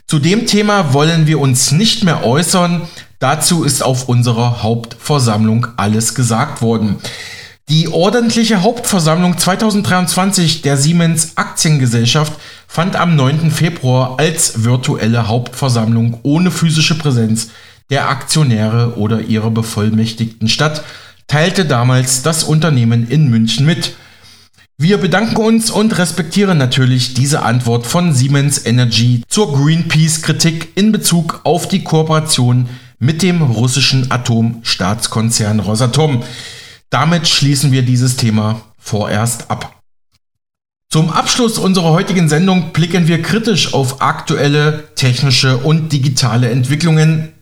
[0.10, 2.82] zu dem Thema wollen wir uns nicht mehr äußern.
[3.20, 6.96] Dazu ist auf unserer Hauptversammlung alles gesagt worden.
[7.70, 12.34] Die ordentliche Hauptversammlung 2023 der Siemens Aktiengesellschaft
[12.68, 13.52] fand am 9.
[13.52, 17.52] Februar als virtuelle Hauptversammlung ohne physische Präsenz
[17.92, 20.84] der Aktionäre oder ihrer Bevollmächtigten statt,
[21.28, 23.94] teilte damals das Unternehmen in München mit.
[24.82, 31.42] Wir bedanken uns und respektieren natürlich diese Antwort von Siemens Energy zur Greenpeace-Kritik in Bezug
[31.44, 36.24] auf die Kooperation mit dem russischen Atomstaatskonzern Rosatom.
[36.90, 39.82] Damit schließen wir dieses Thema vorerst ab.
[40.90, 47.34] Zum Abschluss unserer heutigen Sendung blicken wir kritisch auf aktuelle technische und digitale Entwicklungen,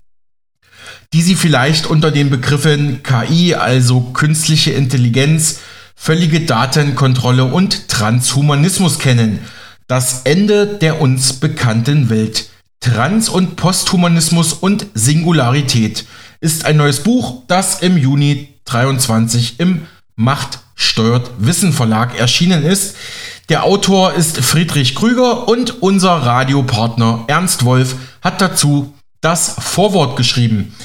[1.14, 5.60] die Sie vielleicht unter den Begriffen KI, also künstliche Intelligenz,
[5.98, 9.40] völlige Datenkontrolle und Transhumanismus kennen.
[9.88, 12.50] Das Ende der uns bekannten Welt.
[12.80, 16.06] Trans- und Posthumanismus und Singularität
[16.40, 22.96] ist ein neues Buch, das im Juni 23 im Macht steuert Wissen Verlag erschienen ist.
[23.50, 30.76] Der Autor ist Friedrich Krüger und unser Radiopartner Ernst Wolf hat dazu das Vorwort geschrieben.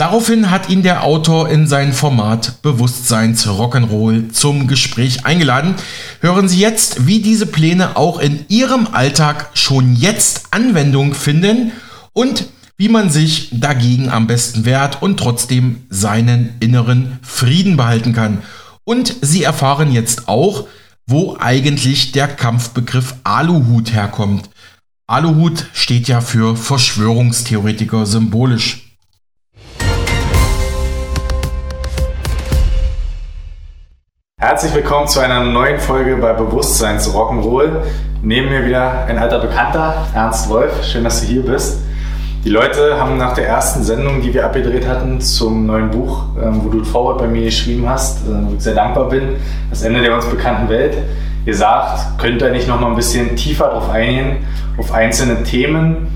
[0.00, 5.74] Daraufhin hat ihn der Autor in sein Format Bewusstseins Rock'n'Roll zum Gespräch eingeladen.
[6.22, 11.72] Hören Sie jetzt, wie diese Pläne auch in Ihrem Alltag schon jetzt Anwendung finden
[12.14, 12.46] und
[12.78, 18.38] wie man sich dagegen am besten wehrt und trotzdem seinen inneren Frieden behalten kann.
[18.84, 20.66] Und Sie erfahren jetzt auch,
[21.06, 24.48] wo eigentlich der Kampfbegriff Aluhut herkommt.
[25.06, 28.89] Aluhut steht ja für Verschwörungstheoretiker symbolisch.
[34.50, 37.70] Herzlich willkommen zu einer neuen Folge bei Bewusstseins Rock'n'Roll.
[38.20, 40.72] Neben mir wieder ein alter Bekannter, Ernst Wolf.
[40.84, 41.78] Schön, dass du hier bist.
[42.44, 46.62] Die Leute haben nach der ersten Sendung, die wir abgedreht hatten, zum neuen Buch, ähm,
[46.64, 49.36] wo du Forward bei mir geschrieben hast, äh, wo ich sehr dankbar bin,
[49.70, 50.98] das Ende der uns bekannten Welt,
[51.46, 54.38] gesagt, könnt ihr nicht noch mal ein bisschen tiefer darauf eingehen,
[54.76, 56.08] auf einzelne Themen,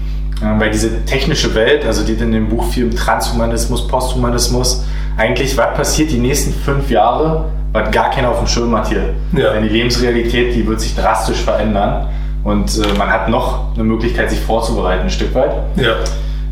[0.59, 4.85] weil diese technische Welt, also die in dem Buch viel Transhumanismus, Posthumanismus,
[5.17, 7.45] eigentlich, was passiert die nächsten fünf Jahre,
[7.75, 9.15] was gar keiner auf dem Schirm hat hier.
[9.37, 9.53] Ja.
[9.53, 12.07] Denn die Lebensrealität, die wird sich drastisch verändern.
[12.45, 15.53] Und äh, man hat noch eine Möglichkeit, sich vorzubereiten, ein Stück weit.
[15.77, 15.97] Ja.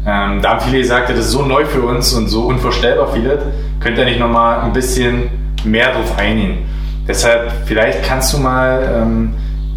[0.04, 3.38] Ähm, da haben viele gesagt, das ist so neu für uns und so unvorstellbar vieles.
[3.78, 5.30] Könnt ihr nicht nochmal ein bisschen
[5.64, 6.58] mehr drauf eingehen?
[7.06, 9.34] Deshalb, vielleicht kannst du mal ähm,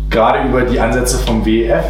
[0.10, 1.86] gerade über die Ansätze vom WEF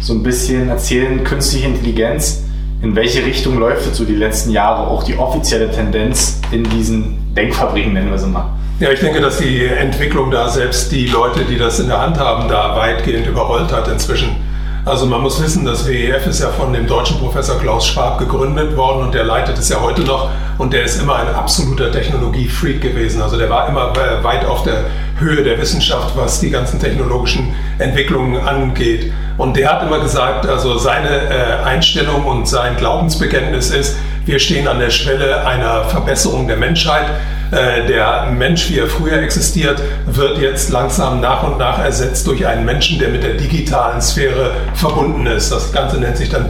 [0.00, 2.44] so ein bisschen erzählen, künstliche Intelligenz,
[2.82, 7.34] in welche Richtung läuft es so die letzten Jahre, auch die offizielle Tendenz in diesen
[7.34, 8.56] Denkfabriken, nennen wir sie mal.
[8.78, 12.18] Ja, ich denke, dass die Entwicklung da selbst die Leute, die das in der Hand
[12.18, 14.36] haben, da weitgehend überrollt hat inzwischen.
[14.84, 18.76] Also man muss wissen, das WEF ist ja von dem deutschen Professor Klaus Schwab gegründet
[18.76, 22.82] worden und der leitet es ja heute noch und der ist immer ein absoluter Technologiefreak
[22.82, 23.22] gewesen.
[23.22, 24.84] Also der war immer weit auf der
[25.18, 29.10] Höhe der Wissenschaft, was die ganzen technologischen Entwicklungen angeht.
[29.38, 34.68] Und der hat immer gesagt, also seine äh, Einstellung und sein Glaubensbekenntnis ist, wir stehen
[34.68, 37.06] an der Schwelle einer Verbesserung der Menschheit.
[37.50, 42.46] Äh, der Mensch, wie er früher existiert, wird jetzt langsam nach und nach ersetzt durch
[42.46, 45.52] einen Menschen, der mit der digitalen Sphäre verbunden ist.
[45.52, 46.48] Das Ganze nennt sich dann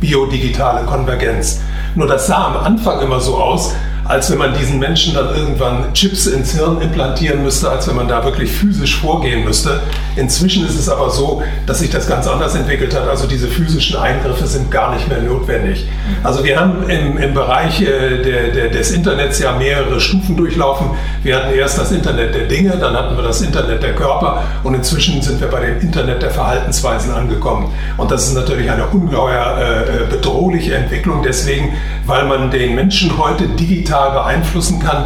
[0.00, 1.60] biodigitale Konvergenz.
[1.96, 3.74] Nur das sah am Anfang immer so aus,
[4.08, 8.08] als wenn man diesen Menschen dann irgendwann Chips ins Hirn implantieren müsste, als wenn man
[8.08, 9.80] da wirklich physisch vorgehen müsste.
[10.16, 13.08] Inzwischen ist es aber so, dass sich das ganz anders entwickelt hat.
[13.08, 15.88] Also diese physischen Eingriffe sind gar nicht mehr notwendig.
[16.22, 20.90] Also wir haben im, im Bereich äh, der, der, des Internets ja mehrere Stufen durchlaufen.
[21.22, 24.74] Wir hatten erst das Internet der Dinge, dann hatten wir das Internet der Körper und
[24.74, 27.72] inzwischen sind wir bei dem Internet der Verhaltensweisen angekommen.
[27.96, 31.74] Und das ist natürlich eine ungeheuer äh, äh bedrohliche Entwicklung deswegen,
[32.06, 35.04] weil man den Menschen heute digital digital beeinflussen kann,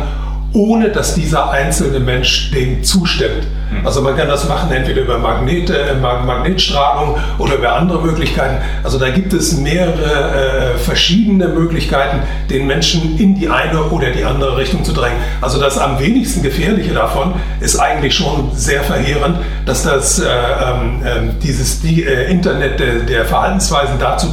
[0.52, 3.46] ohne dass dieser einzelne Mensch dem zustimmt.
[3.70, 3.86] Mhm.
[3.86, 8.58] Also man kann das machen entweder über Magnet, äh, Magnetstrahlung oder über andere Möglichkeiten.
[8.82, 14.24] Also da gibt es mehrere äh, verschiedene Möglichkeiten, den Menschen in die eine oder die
[14.24, 15.18] andere Richtung zu drängen.
[15.40, 21.02] Also das am wenigsten gefährliche davon ist eigentlich schon sehr verheerend, dass das äh, ähm,
[21.04, 24.28] ähm dieses die, äh, Internet der, der Verhaltensweisen dazu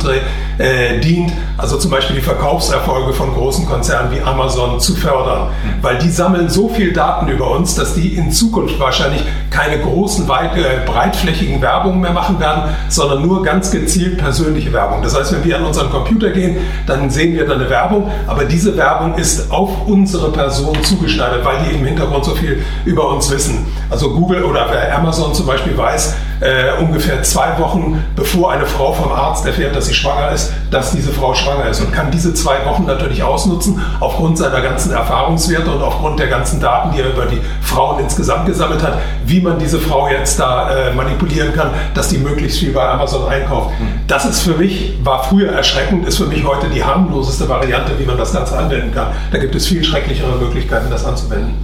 [0.57, 5.83] äh, dient, also zum Beispiel die Verkaufserfolge von großen Konzernen wie Amazon zu fördern, mhm.
[5.83, 10.27] weil die sammeln so viel Daten über uns, dass die in Zukunft wahrscheinlich keine großen,
[10.27, 15.01] weit, äh, breitflächigen Werbungen mehr machen werden, sondern nur ganz gezielt persönliche Werbung.
[15.01, 18.45] Das heißt, wenn wir an unseren Computer gehen, dann sehen wir da eine Werbung, aber
[18.45, 23.31] diese Werbung ist auf unsere Person zugeschneidert, weil die im Hintergrund so viel über uns
[23.31, 23.65] wissen.
[23.89, 29.11] Also Google oder Amazon zum Beispiel weiß, äh, ungefähr zwei Wochen bevor eine Frau vom
[29.11, 32.65] Arzt erfährt, dass sie schwanger ist, dass diese Frau schwanger ist und kann diese zwei
[32.65, 37.25] Wochen natürlich ausnutzen aufgrund seiner ganzen Erfahrungswerte und aufgrund der ganzen Daten, die er über
[37.25, 42.09] die Frauen insgesamt gesammelt hat, wie man diese Frau jetzt da äh, manipulieren kann, dass
[42.09, 43.79] die möglichst viel bei Amazon einkauft.
[43.79, 43.99] Mhm.
[44.07, 48.05] Das ist für mich, war früher erschreckend, ist für mich heute die harmloseste Variante, wie
[48.05, 49.07] man das Ganze anwenden kann.
[49.31, 51.55] Da gibt es viel schrecklichere Möglichkeiten, das anzuwenden.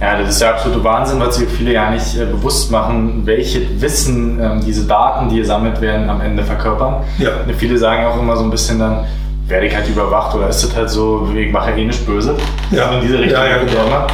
[0.00, 3.60] Ja, das ist der absolute Wahnsinn, weil sich viele ja nicht äh, bewusst machen, welche
[3.82, 7.04] Wissen ähm, diese Daten, die gesammelt werden, am Ende verkörpern.
[7.18, 7.32] Ja.
[7.58, 9.04] Viele sagen auch immer so ein bisschen dann,
[9.46, 12.34] werde ich halt überwacht oder ist das halt so, ich mache eh nicht böse.
[12.70, 12.92] Ja.
[12.92, 13.40] In diese Richtung.
[13.42, 14.06] Ja, ja, genau.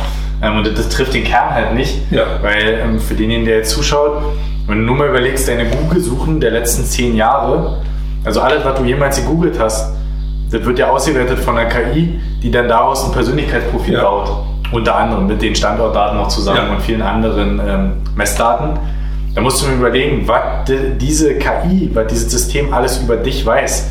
[0.43, 2.25] Ähm, und das, trifft den Kern halt nicht, ja.
[2.43, 4.23] weil ähm, für denjenigen, der jetzt zuschaut,
[4.67, 7.83] wenn du nur mal überlegst, deine Google-Suchen der letzten zehn Jahre,
[8.25, 9.95] also alles, was du jemals gegoogelt hast,
[10.51, 14.03] das wird ja ausgewertet von einer KI, die dann daraus ein Persönlichkeitsprofil ja.
[14.03, 14.31] baut.
[14.73, 16.75] Unter anderem mit den Standortdaten noch zusammen ja.
[16.75, 18.79] und vielen anderen ähm, Messdaten.
[19.35, 20.41] Da musst du mir überlegen, was
[20.99, 23.91] diese KI, was dieses System alles über dich weiß.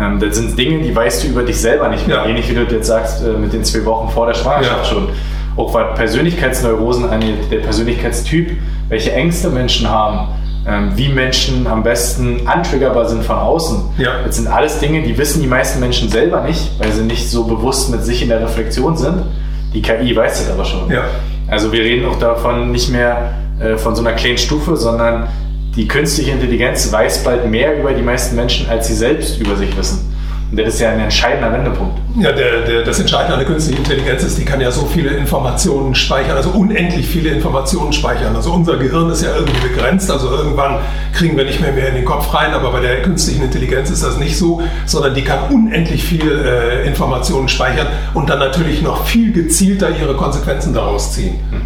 [0.00, 2.16] Ähm, das sind Dinge, die weißt du über dich selber nicht mehr.
[2.16, 2.26] Ja.
[2.26, 5.08] Ähnlich wie du jetzt sagst, äh, mit den zwei Wochen vor der Schwangerschaft schon.
[5.56, 8.50] Auch was Persönlichkeitsneurosen angeht, der Persönlichkeitstyp,
[8.88, 10.28] welche Ängste Menschen haben,
[10.66, 13.82] ähm, wie Menschen am besten antriggerbar sind von außen.
[13.98, 14.22] Ja.
[14.24, 17.44] Das sind alles Dinge, die wissen die meisten Menschen selber nicht, weil sie nicht so
[17.44, 19.22] bewusst mit sich in der Reflexion sind.
[19.72, 20.90] Die KI weiß das aber schon.
[20.90, 21.04] Ja.
[21.48, 25.28] Also wir reden auch davon nicht mehr äh, von so einer kleinen Stufe, sondern
[25.76, 29.76] die künstliche Intelligenz weiß bald mehr über die meisten Menschen, als sie selbst über sich
[29.76, 30.15] wissen.
[30.50, 31.98] Und das ist ja ein entscheidender Wendepunkt.
[32.18, 35.10] Ja, der, der, das Entscheidende an der künstlichen Intelligenz ist, die kann ja so viele
[35.10, 38.34] Informationen speichern, also unendlich viele Informationen speichern.
[38.36, 40.78] Also unser Gehirn ist ja irgendwie begrenzt, also irgendwann
[41.12, 44.04] kriegen wir nicht mehr mehr in den Kopf rein, aber bei der künstlichen Intelligenz ist
[44.04, 49.04] das nicht so, sondern die kann unendlich viel äh, Informationen speichern und dann natürlich noch
[49.04, 51.40] viel gezielter ihre Konsequenzen daraus ziehen.
[51.50, 51.65] Mhm.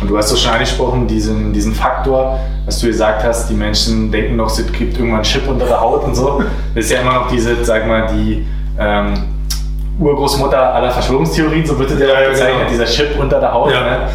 [0.00, 4.12] Und du hast es schon angesprochen, diesen, diesen Faktor, was du gesagt hast, die Menschen
[4.12, 6.42] denken noch, es gibt irgendwann einen Chip unter der Haut und so.
[6.74, 8.46] Das ist ja immer noch diese, sag mal, die
[8.78, 9.14] ähm,
[9.98, 12.70] Urgroßmutter aller Verschwörungstheorien, so wird der ja, bezeichnet, genau.
[12.70, 13.72] dieser Chip unter der Haut.
[13.72, 13.80] Ja.
[13.80, 14.08] Ne?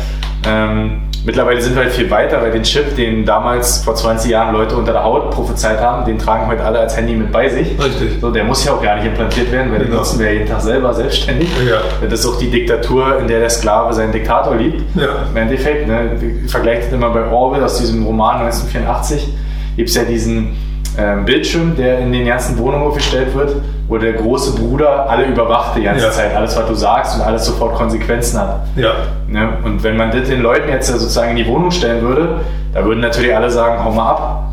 [0.45, 4.53] Ähm, Mittlerweile sind wir halt viel weiter, weil den Chip, den damals vor 20 Jahren
[4.53, 7.69] Leute unter der Haut prophezeit haben, den tragen heute alle als Handy mit bei sich.
[7.79, 8.19] Richtig.
[8.19, 9.91] So, der muss ja auch gar nicht implantiert werden, weil genau.
[9.91, 11.49] den nutzen wir ja jeden Tag selber selbstständig.
[11.65, 11.81] Ja.
[12.01, 14.81] Das ist auch die Diktatur, in der der Sklave seinen Diktator liebt.
[14.95, 15.27] Ja.
[15.29, 19.29] Im Endeffekt, ne, vergleicht immer bei Orwell aus diesem Roman 1984,
[19.77, 20.57] gibt es ja diesen
[20.97, 23.55] ähm, Bildschirm, der in den ganzen Wohnungen aufgestellt wird,
[23.87, 26.11] wo der große Bruder alle überwacht die ganze ja.
[26.11, 28.61] Zeit, alles was du sagst und alles sofort Konsequenzen hat.
[28.75, 28.91] Ja.
[29.27, 29.49] Ne?
[29.63, 32.41] Und wenn man das den Leuten jetzt sozusagen in die Wohnung stellen würde,
[32.73, 34.49] da würden natürlich alle sagen, hau mal ab,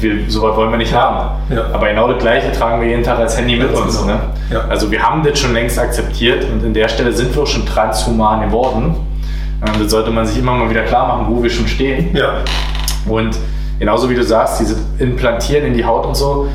[0.00, 1.30] wir, sowas wollen wir nicht haben.
[1.54, 1.66] Ja.
[1.72, 4.00] Aber genau das Gleiche tragen wir jeden Tag als Handy mit uns.
[4.00, 4.14] Genau.
[4.14, 4.64] Ne?
[4.68, 7.64] Also wir haben das schon längst akzeptiert und in der Stelle sind wir auch schon
[7.64, 8.96] transhuman geworden.
[9.66, 12.14] Ähm, das sollte man sich immer mal wieder klar machen, wo wir schon stehen.
[12.14, 12.34] Ja.
[13.08, 13.36] Und
[13.78, 16.48] genauso wie du sagst, diese Implantieren in die Haut und so,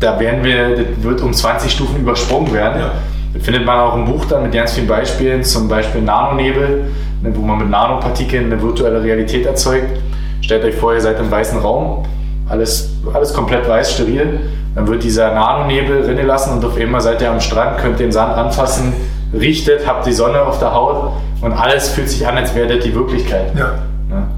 [0.00, 2.80] da werden wir, das wird um 20 Stufen übersprungen werden.
[2.80, 2.92] Ja.
[3.32, 6.84] Das findet man auch im Buch dann mit ganz vielen Beispielen, zum Beispiel Nanonebel,
[7.22, 9.98] ne, wo man mit Nanopartikeln eine virtuelle Realität erzeugt.
[10.40, 12.04] Stellt euch vor, ihr seid im weißen Raum,
[12.48, 14.40] alles, alles komplett weiß, steril.
[14.74, 18.12] Dann wird dieser Nanonebel rinnen lassen und auf einmal seid ihr am Strand, könnt den
[18.12, 18.92] Sand anfassen,
[19.32, 22.84] richtet, habt die Sonne auf der Haut und alles fühlt sich an, als wäre das
[22.84, 23.54] die Wirklichkeit.
[23.56, 23.78] Ja.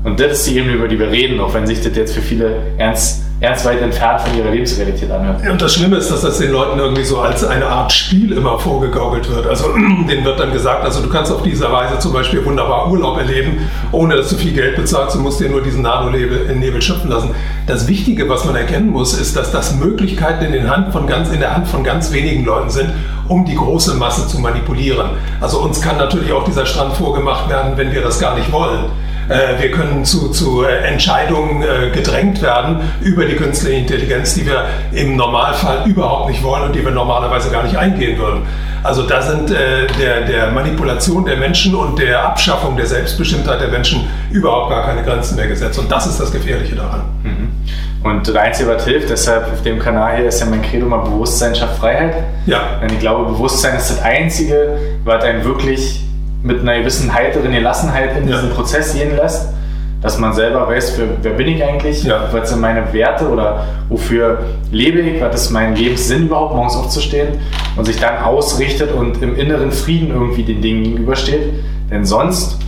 [0.05, 2.23] Und das ist die Ebene, über die wir reden, auch wenn sich das jetzt für
[2.23, 5.47] viele ernst, ernst weit entfernt von ihrer Lebensrealität anhört.
[5.51, 8.59] Und das Schlimme ist, dass das den Leuten irgendwie so als eine Art Spiel immer
[8.59, 9.47] vorgegaukelt wird.
[9.47, 9.69] Also
[10.09, 13.59] denen wird dann gesagt, also du kannst auf diese Weise zum Beispiel wunderbar Urlaub erleben,
[13.93, 17.11] ohne dass du viel Geld bezahlst, du musst dir nur diesen Nanonebel in Nebel schöpfen
[17.11, 17.35] lassen.
[17.67, 21.31] Das Wichtige, was man erkennen muss, ist, dass das Möglichkeiten in, den Hand von ganz,
[21.31, 22.91] in der Hand von ganz wenigen Leuten sind,
[23.29, 25.11] um die große Masse zu manipulieren.
[25.41, 28.85] Also uns kann natürlich auch dieser Strand vorgemacht werden, wenn wir das gar nicht wollen.
[29.29, 34.47] Äh, wir können zu, zu äh, Entscheidungen äh, gedrängt werden über die künstliche Intelligenz, die
[34.47, 38.43] wir im Normalfall überhaupt nicht wollen und die wir normalerweise gar nicht eingehen würden.
[38.83, 44.07] Also da sind der, der Manipulation der Menschen und der Abschaffung der Selbstbestimmtheit der Menschen
[44.31, 45.77] überhaupt gar keine Grenzen mehr gesetzt.
[45.81, 47.03] Und das ist das Gefährliche daran.
[47.25, 47.49] Mhm.
[48.05, 50.99] Und das Einzige, was hilft, deshalb auf dem Kanal hier ist ja mein Credo mal
[50.99, 52.15] Bewusstsein schafft Freiheit.
[52.47, 52.79] Ja.
[52.81, 56.07] Und ich glaube, Bewusstsein ist das Einzige, was einen wirklich
[56.47, 59.49] mit einer gewissen heiteren Gelassenheit in diesen Prozess gehen lässt,
[60.01, 62.29] dass man selber weiß, für, wer bin ich eigentlich, ja.
[62.31, 64.39] was sind meine Werte oder wofür
[64.71, 67.29] lebe ich, was ist mein Lebenssinn überhaupt, morgens aufzustehen
[67.77, 71.55] und sich dann ausrichtet und im inneren Frieden irgendwie den Dingen gegenübersteht.
[71.91, 72.59] Denn sonst,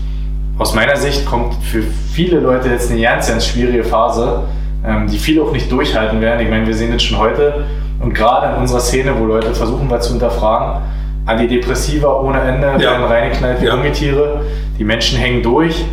[0.58, 4.44] aus meiner Sicht, kommt für viele Leute jetzt eine ganz, ganz schwierige Phase,
[4.84, 6.40] ähm, die viele auch nicht durchhalten werden.
[6.40, 7.66] Ich meine, wir sehen das schon heute
[8.00, 10.82] und gerade in unserer Szene, wo Leute versuchen, was zu hinterfragen,
[11.28, 13.74] Antidepressiva ohne Ende werden reingeknallt wie ja.
[13.74, 14.40] Ungetiere.
[14.78, 15.84] Die Menschen hängen durch.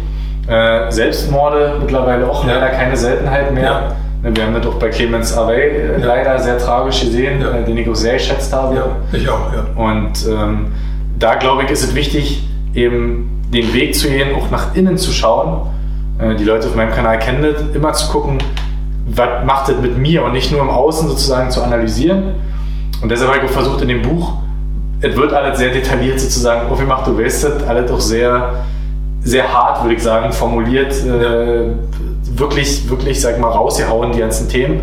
[0.48, 3.96] Äh, Selbstmorde mittlerweile auch leider keine Seltenheit mehr.
[4.22, 6.06] Ne, wir haben das auch bei Clemens Array äh, ja.
[6.06, 7.52] leider sehr tragisch gesehen, ja.
[7.52, 8.76] Äh, den ich auch sehr geschätzt habe.
[8.76, 9.66] Ja, ich auch, ja.
[9.76, 10.68] Und ähm,
[11.20, 15.12] da glaube ich, ist es wichtig, eben den Weg zu gehen, auch nach innen zu
[15.12, 15.68] schauen.
[16.20, 18.38] Äh, die Leute auf meinem Kanal kennen das, immer zu gucken,
[19.08, 22.36] was macht das mit mir und nicht nur im Außen sozusagen zu analysieren.
[23.02, 24.34] Und deshalb habe ich auch versucht, in dem Buch
[25.02, 28.66] es wird alles sehr detailliert sozusagen aufgemacht, du weißt es, alles doch sehr,
[29.24, 31.72] sehr hart, würde ich sagen, formuliert, äh,
[32.38, 34.82] wirklich, wirklich, sag mal, rausgehauen, die ganzen Themen.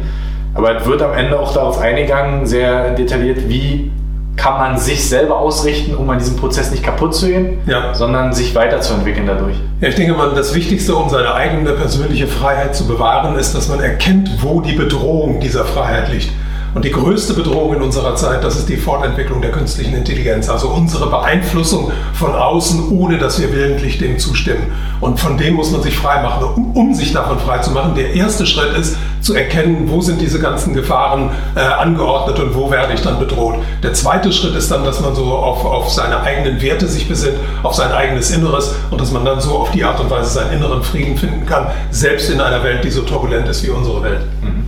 [0.55, 3.91] Aber es wird am Ende auch darauf eingegangen, sehr detailliert, wie
[4.37, 7.95] kann man sich selber ausrichten, um an diesem Prozess nicht kaputt zu gehen, ja.
[7.95, 9.57] sondern sich weiterzuentwickeln dadurch.
[9.81, 13.69] Ja, ich denke mal, das Wichtigste, um seine eigene persönliche Freiheit zu bewahren, ist, dass
[13.69, 16.31] man erkennt, wo die Bedrohung dieser Freiheit liegt.
[16.75, 20.69] Und die größte Bedrohung in unserer Zeit, das ist die Fortentwicklung der künstlichen Intelligenz, also
[20.69, 24.73] unsere Beeinflussung von außen, ohne dass wir willentlich dem zustimmen.
[25.01, 26.45] Und von dem muss man sich freimachen.
[26.45, 30.75] Um, um sich davon freizumachen, der erste Schritt ist, zu erkennen, wo sind diese ganzen
[30.75, 33.57] Gefahren äh, angeordnet und wo werde ich dann bedroht.
[33.83, 37.37] Der zweite Schritt ist dann, dass man so auf, auf seine eigenen Werte sich besinnt,
[37.63, 40.53] auf sein eigenes Inneres und dass man dann so auf die Art und Weise seinen
[40.53, 44.23] inneren Frieden finden kann, selbst in einer Welt, die so turbulent ist wie unsere Welt.
[44.43, 44.62] Mhm.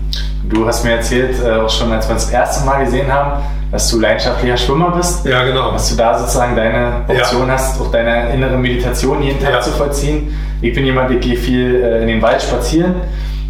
[0.48, 3.42] Du hast mir erzählt, äh, auch schon als wir uns das erste Mal gesehen haben,
[3.72, 5.24] dass du leidenschaftlicher Schwimmer bist.
[5.24, 5.72] Ja, genau.
[5.72, 7.54] Dass du da sozusagen deine Option ja.
[7.54, 9.60] hast, auch deine innere Meditation jeden Tag ja.
[9.60, 10.36] zu vollziehen.
[10.60, 12.94] Ich bin jemand, der geht viel äh, in den Wald spazieren.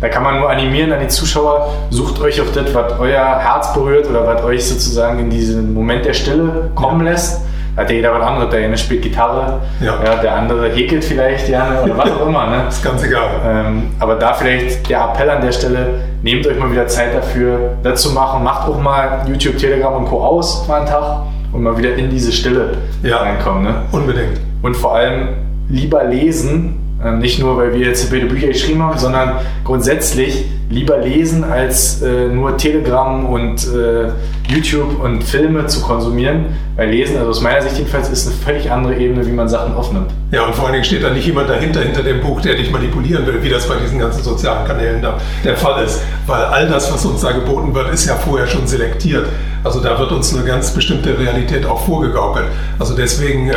[0.00, 3.72] Da kann man nur animieren an die Zuschauer, sucht euch auf das, was euer Herz
[3.72, 7.12] berührt oder was euch sozusagen in diesen Moment der Stille kommen ja.
[7.12, 7.40] lässt
[7.76, 8.50] hat ja jeder was anderes.
[8.50, 9.98] Der eine spielt Gitarre, ja.
[10.04, 10.16] ja.
[10.16, 12.46] der andere häkelt vielleicht gerne oder was auch immer.
[12.46, 12.64] Ne?
[12.68, 13.28] ist ganz egal.
[13.46, 17.76] Ähm, aber da vielleicht der Appell an der Stelle, nehmt euch mal wieder Zeit dafür,
[17.82, 18.44] das zu machen.
[18.44, 20.22] Macht auch mal YouTube, Telegram und Co.
[20.22, 21.22] aus mal einen Tag
[21.52, 23.18] und mal wieder in diese Stille ja.
[23.18, 23.64] reinkommen.
[23.64, 23.74] Ne?
[23.92, 24.40] Unbedingt.
[24.62, 25.28] Und vor allem
[25.68, 31.44] lieber lesen, ähm, nicht nur, weil wir jetzt Bücher geschrieben haben, sondern grundsätzlich lieber lesen,
[31.44, 34.08] als äh, nur Telegram und äh,
[34.48, 36.46] YouTube und Filme zu konsumieren.
[36.76, 39.74] Weil Lesen, also aus meiner Sicht jedenfalls, ist eine völlig andere Ebene, wie man Sachen
[39.74, 40.10] aufnimmt.
[40.32, 42.70] Ja, und vor allen Dingen steht da nicht jemand dahinter, hinter dem Buch, der dich
[42.70, 46.00] manipulieren will, wie das bei diesen ganzen sozialen Kanälen da der Fall ist.
[46.26, 49.28] Weil all das, was uns da geboten wird, ist ja vorher schon selektiert.
[49.64, 52.44] Also da wird uns eine ganz bestimmte Realität auch vorgegaukelt.
[52.78, 53.54] Also deswegen, äh,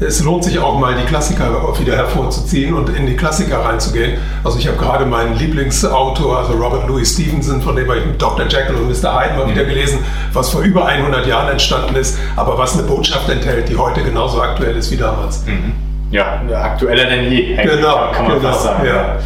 [0.00, 1.44] es lohnt sich auch mal die Klassiker
[1.78, 4.18] wieder hervorzuziehen und in die Klassiker reinzugehen.
[4.42, 8.20] Also ich habe gerade meinen Lieblingsautor, also Robert Louis Stevenson, von dem habe ich mit
[8.20, 8.46] Dr.
[8.46, 9.16] Jekyll und Mr.
[9.16, 9.50] Hyde mal mhm.
[9.52, 10.00] wieder gelesen,
[10.32, 14.42] was vor über 100 Jahren entstanden ist, aber was eine Botschaft enthält, die heute genauso
[14.42, 15.46] aktuell ist wie damals.
[15.46, 15.72] Mhm.
[16.10, 17.56] Ja, aktueller denn je.
[17.56, 18.86] Genau, kann man genau, fast sagen.
[18.86, 19.16] Ja.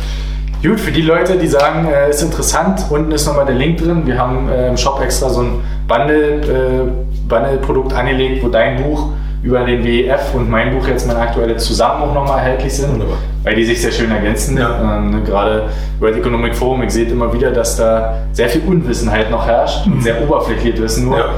[0.62, 4.06] Gut, für die Leute, die sagen, äh, ist interessant, unten ist nochmal der Link drin.
[4.06, 9.08] Wir haben äh, im Shop extra so ein Bundle, äh, Bundle-Produkt angelegt, wo dein Buch
[9.42, 13.16] über den WEF und mein Buch jetzt mein aktuelles zusammen auch nochmal erhältlich sind, Wunderbar.
[13.44, 14.58] weil die sich sehr schön ergänzen.
[14.58, 14.98] Ja.
[14.98, 15.64] Ähm, ne, gerade
[16.00, 19.96] World Economic Forum, ich sehe immer wieder, dass da sehr viel Unwissenheit noch herrscht und
[19.96, 20.00] mhm.
[20.00, 21.18] sehr oberflächlich Wissen nur.
[21.18, 21.30] Ja.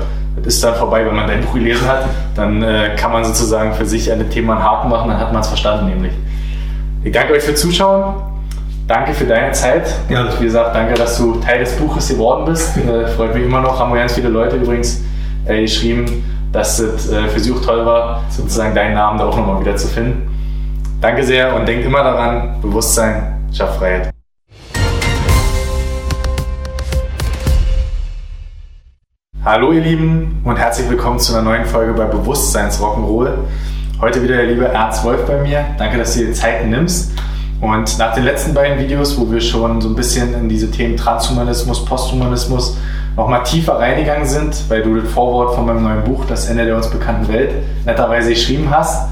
[0.43, 3.75] Das ist dann vorbei, wenn man dein Buch gelesen hat, dann äh, kann man sozusagen
[3.75, 6.13] für sich an dem Thema einen Haken machen, dann hat man es verstanden nämlich.
[7.05, 8.30] Ich danke euch fürs Zuschauen.
[8.91, 9.95] Danke für deine Zeit.
[10.09, 10.23] Ja.
[10.23, 12.77] Und wie gesagt, danke, dass du Teil des Buches geworden bist.
[12.77, 13.79] Äh, freut mich immer noch.
[13.79, 15.05] Haben wir ganz viele Leute übrigens
[15.45, 19.37] äh, geschrieben, dass es äh, für sie auch toll war, sozusagen deinen Namen da auch
[19.37, 20.29] nochmal wieder zu finden.
[21.01, 24.11] Danke sehr und denkt immer daran, Bewusstsein schafft Freiheit.
[29.45, 33.35] Hallo ihr Lieben und herzlich willkommen zu einer neuen Folge bei Bewusstseins Rock'n'Roll.
[34.01, 35.65] Heute wieder der liebe Ernst Wolf bei mir.
[35.79, 37.13] Danke, dass du dir Zeit nimmst.
[37.61, 40.97] Und nach den letzten beiden Videos, wo wir schon so ein bisschen in diese Themen
[40.97, 42.77] Transhumanismus, Posthumanismus
[43.17, 46.77] nochmal tiefer reingegangen sind, weil du das Vorwort von meinem neuen Buch, Das Ende der
[46.77, 47.53] uns bekannten Welt,
[47.85, 49.11] netterweise geschrieben hast,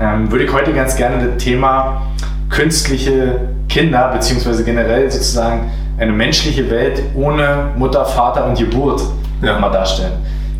[0.00, 2.02] ähm, würde ich heute ganz gerne das Thema
[2.50, 9.02] künstliche Kinder, beziehungsweise generell sozusagen eine menschliche Welt ohne Mutter, Vater und Geburt
[9.42, 9.58] ja.
[9.58, 10.12] mal darstellen.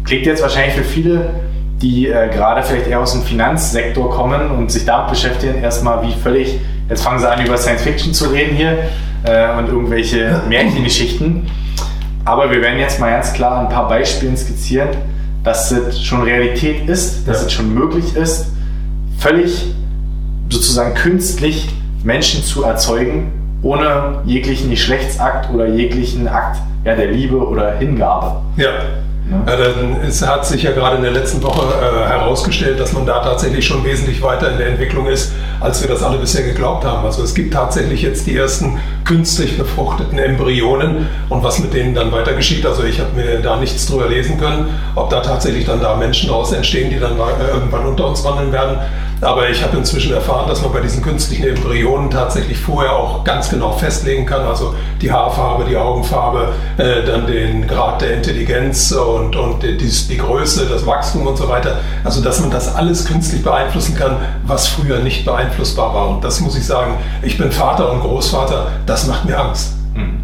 [0.05, 1.31] Klingt jetzt wahrscheinlich für viele,
[1.81, 6.13] die äh, gerade vielleicht eher aus dem Finanzsektor kommen und sich damit beschäftigen, erstmal wie
[6.13, 6.59] völlig
[6.89, 8.79] Jetzt fangen sie an, über Science Fiction zu reden hier
[9.25, 11.47] äh, und irgendwelche Märchengeschichten.
[12.25, 14.89] Aber wir werden jetzt mal ganz klar ein paar Beispiele skizzieren,
[15.45, 17.47] dass es schon Realität ist, dass ja.
[17.47, 18.53] es schon möglich ist,
[19.19, 19.75] völlig
[20.51, 21.69] sozusagen künstlich
[22.05, 23.33] Menschen zu erzeugen,
[23.63, 28.41] ohne jeglichen Geschlechtsakt oder jeglichen Akt ja, der Liebe oder Hingabe.
[28.57, 28.71] Ja.
[29.31, 33.05] Ja, dann, es hat sich ja gerade in der letzten Woche äh, herausgestellt, dass man
[33.05, 36.85] da tatsächlich schon wesentlich weiter in der Entwicklung ist, als wir das alle bisher geglaubt
[36.87, 37.05] haben.
[37.05, 42.11] Also es gibt tatsächlich jetzt die ersten künstlich befruchteten Embryonen und was mit denen dann
[42.11, 42.65] weiter geschieht.
[42.65, 46.29] Also ich habe mir da nichts drüber lesen können, ob da tatsächlich dann da Menschen
[46.29, 48.79] daraus entstehen, die dann äh, irgendwann unter uns wandeln werden.
[49.21, 53.51] Aber ich habe inzwischen erfahren, dass man bei diesen künstlichen Embryonen tatsächlich vorher auch ganz
[53.51, 59.35] genau festlegen kann, also die Haarfarbe, die Augenfarbe, äh, dann den Grad der Intelligenz und,
[59.35, 61.79] und die, die, Größe, das Wachstum und so weiter.
[62.05, 64.17] Also dass man das alles künstlich beeinflussen kann,
[64.47, 66.09] was früher nicht beeinflussbar war.
[66.11, 69.75] Und das muss ich sagen, ich bin Vater und Großvater, das macht mir Angst.
[69.95, 70.21] Mhm.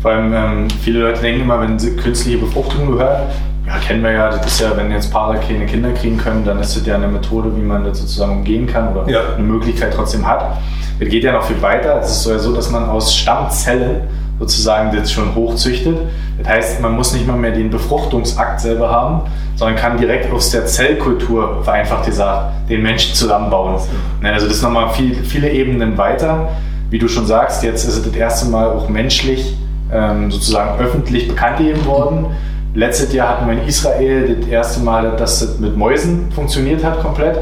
[0.00, 3.22] Vor allem ähm, viele Leute denken immer, wenn sie künstliche Befruchtung gehört,
[3.66, 6.60] ja, kennen wir ja, das ist ja, wenn jetzt Paare keine Kinder kriegen können, dann
[6.60, 9.34] ist das ja eine Methode, wie man das sozusagen umgehen kann oder ja.
[9.34, 10.58] eine Möglichkeit trotzdem hat.
[11.00, 11.98] Es geht ja noch viel weiter.
[12.00, 14.02] Es ist so, ja so, dass man aus Stammzellen
[14.38, 15.98] sozusagen das schon hochzüchtet.
[16.38, 19.22] Das heißt, man muss nicht mal mehr den Befruchtungsakt selber haben,
[19.56, 23.80] sondern kann direkt aus der Zellkultur, vereinfacht gesagt, den Menschen zusammenbauen.
[24.22, 26.50] Also das ist nochmal viel, viele Ebenen weiter.
[26.90, 29.56] Wie du schon sagst, jetzt ist es das erste Mal auch menschlich
[29.92, 32.26] ähm, sozusagen öffentlich bekannt gegeben worden
[32.76, 37.00] Letztes Jahr hatten wir in Israel das erste Mal, dass das mit Mäusen funktioniert hat
[37.00, 37.38] komplett.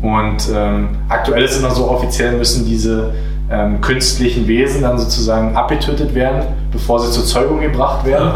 [0.00, 3.12] Und ähm, aktuell ist es immer so, offiziell müssen diese
[3.50, 8.30] ähm, künstlichen Wesen dann sozusagen abgetötet werden, bevor sie zur Zeugung gebracht werden.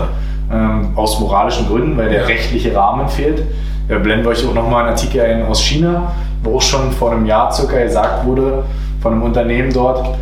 [0.52, 2.26] Ähm, aus moralischen Gründen, weil der ja.
[2.26, 3.40] rechtliche Rahmen fehlt.
[3.86, 6.12] Wir blenden euch auch nochmal einen Artikel ein aus China,
[6.42, 8.64] wo auch schon vor einem Jahr circa gesagt wurde
[9.00, 10.18] von einem Unternehmen dort,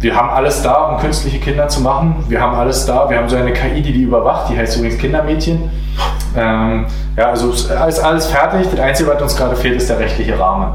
[0.00, 2.24] wir haben alles da, um künstliche Kinder zu machen.
[2.28, 3.10] Wir haben alles da.
[3.10, 4.50] Wir haben so eine KI, die die überwacht.
[4.50, 5.70] Die heißt übrigens Kindermädchen.
[6.36, 6.86] Ähm,
[7.16, 8.68] ja, also ist alles fertig.
[8.70, 10.74] Das Einzige, was uns gerade fehlt, ist der rechtliche Rahmen.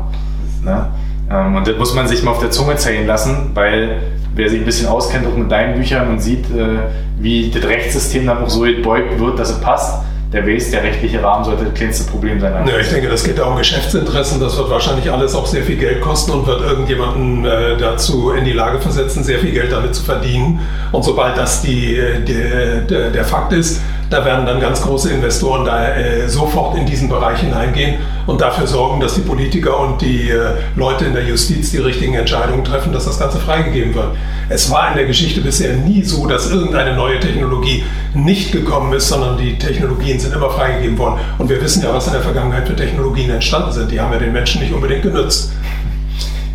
[0.63, 0.87] Ne?
[1.31, 4.01] Ähm, und das muss man sich mal auf der Zunge zählen lassen, weil
[4.35, 6.79] wer sich ein bisschen auskennt, auch mit deinen Büchern und sieht, äh,
[7.17, 10.03] wie das Rechtssystem dann auch so gebeugt wird, dass es passt,
[10.33, 12.67] der weiß, der rechtliche Rahmen sollte das kleinste Problem sein.
[12.67, 14.39] Ja, ich denke, das geht da um Geschäftsinteressen.
[14.39, 18.43] Das wird wahrscheinlich alles auch sehr viel Geld kosten und wird irgendjemanden äh, dazu in
[18.43, 20.59] die Lage versetzen, sehr viel Geld damit zu verdienen.
[20.91, 23.81] Und sobald das die, äh, die, der, der Fakt ist,
[24.13, 27.95] da werden dann ganz große Investoren da äh, sofort in diesen Bereich hineingehen
[28.27, 32.13] und dafür sorgen, dass die Politiker und die äh, Leute in der Justiz die richtigen
[32.13, 34.15] Entscheidungen treffen, dass das Ganze freigegeben wird.
[34.49, 37.83] Es war in der Geschichte bisher nie so, dass irgendeine neue Technologie
[38.13, 41.19] nicht gekommen ist, sondern die Technologien sind immer freigegeben worden.
[41.39, 43.91] Und wir wissen ja, was in der Vergangenheit für Technologien entstanden sind.
[43.91, 45.53] Die haben ja den Menschen nicht unbedingt genutzt.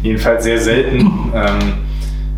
[0.04, 1.32] Jedenfalls sehr selten.
[1.34, 1.58] Ähm,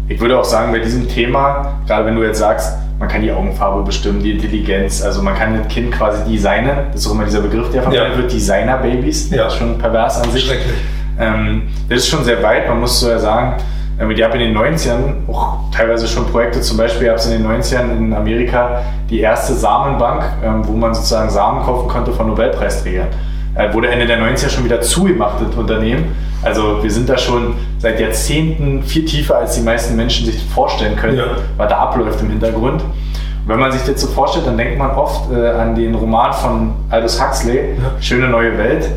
[0.08, 3.32] ich würde auch sagen, bei diesem Thema, gerade wenn du jetzt sagst, man kann die
[3.32, 5.02] Augenfarbe bestimmen, die Intelligenz.
[5.02, 6.76] Also man kann das Kind quasi designen.
[6.92, 8.18] Das ist auch immer dieser Begriff, der verwendet ja.
[8.18, 9.30] wird, Designer-Babys.
[9.30, 9.44] Ja.
[9.44, 10.44] Das ist schon pervers an sich.
[10.44, 10.76] Schrecklich.
[11.18, 12.68] Ähm, das ist schon sehr weit.
[12.68, 13.54] Man muss so ja sagen,
[13.98, 17.42] ähm, die haben in den 90ern auch teilweise schon Projekte, zum Beispiel gab es in
[17.42, 22.26] den 90ern in Amerika die erste Samenbank, ähm, wo man sozusagen Samen kaufen konnte von
[22.26, 23.08] Nobelpreisträgern.
[23.54, 26.14] Äh, wurde Ende der 90er schon wieder zugemacht, das Unternehmen.
[26.42, 30.96] Also wir sind da schon seit Jahrzehnten viel tiefer, als die meisten Menschen sich vorstellen
[30.96, 31.24] können, ja.
[31.56, 32.82] was da abläuft im Hintergrund.
[32.82, 36.32] Und wenn man sich das so vorstellt, dann denkt man oft äh, an den Roman
[36.32, 38.00] von Aldous Huxley, ja.
[38.00, 38.88] Schöne neue Welt.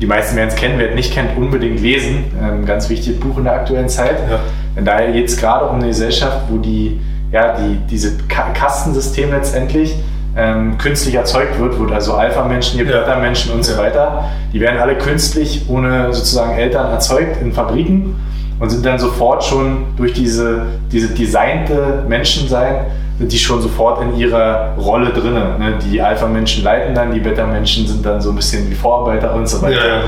[0.00, 2.24] Die meisten werden es kennen, wer es nicht kennt, unbedingt lesen.
[2.42, 4.18] Ein ganz wichtiges Buch in der aktuellen Zeit.
[4.30, 4.40] Ja.
[4.74, 7.00] Denn daher geht es gerade um eine Gesellschaft, wo die,
[7.32, 9.94] ja, die, diese Kastensystem letztendlich
[10.36, 15.64] ähm, künstlich erzeugt wird, wird also Alpha-Menschen, Beta-Menschen und so weiter, die werden alle künstlich
[15.68, 18.16] ohne sozusagen Eltern erzeugt in Fabriken
[18.60, 22.86] und sind dann sofort schon durch diese, diese designte Menschensein,
[23.18, 25.34] sind die schon sofort in ihrer Rolle drin.
[25.34, 25.74] Ne?
[25.90, 29.62] Die Alpha-Menschen leiten dann, die Beta-Menschen sind dann so ein bisschen wie Vorarbeiter und so
[29.62, 29.86] weiter.
[29.86, 30.02] Ja.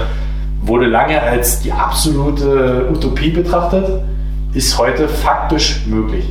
[0.61, 4.03] Wurde lange als die absolute Utopie betrachtet,
[4.53, 6.25] ist heute faktisch möglich.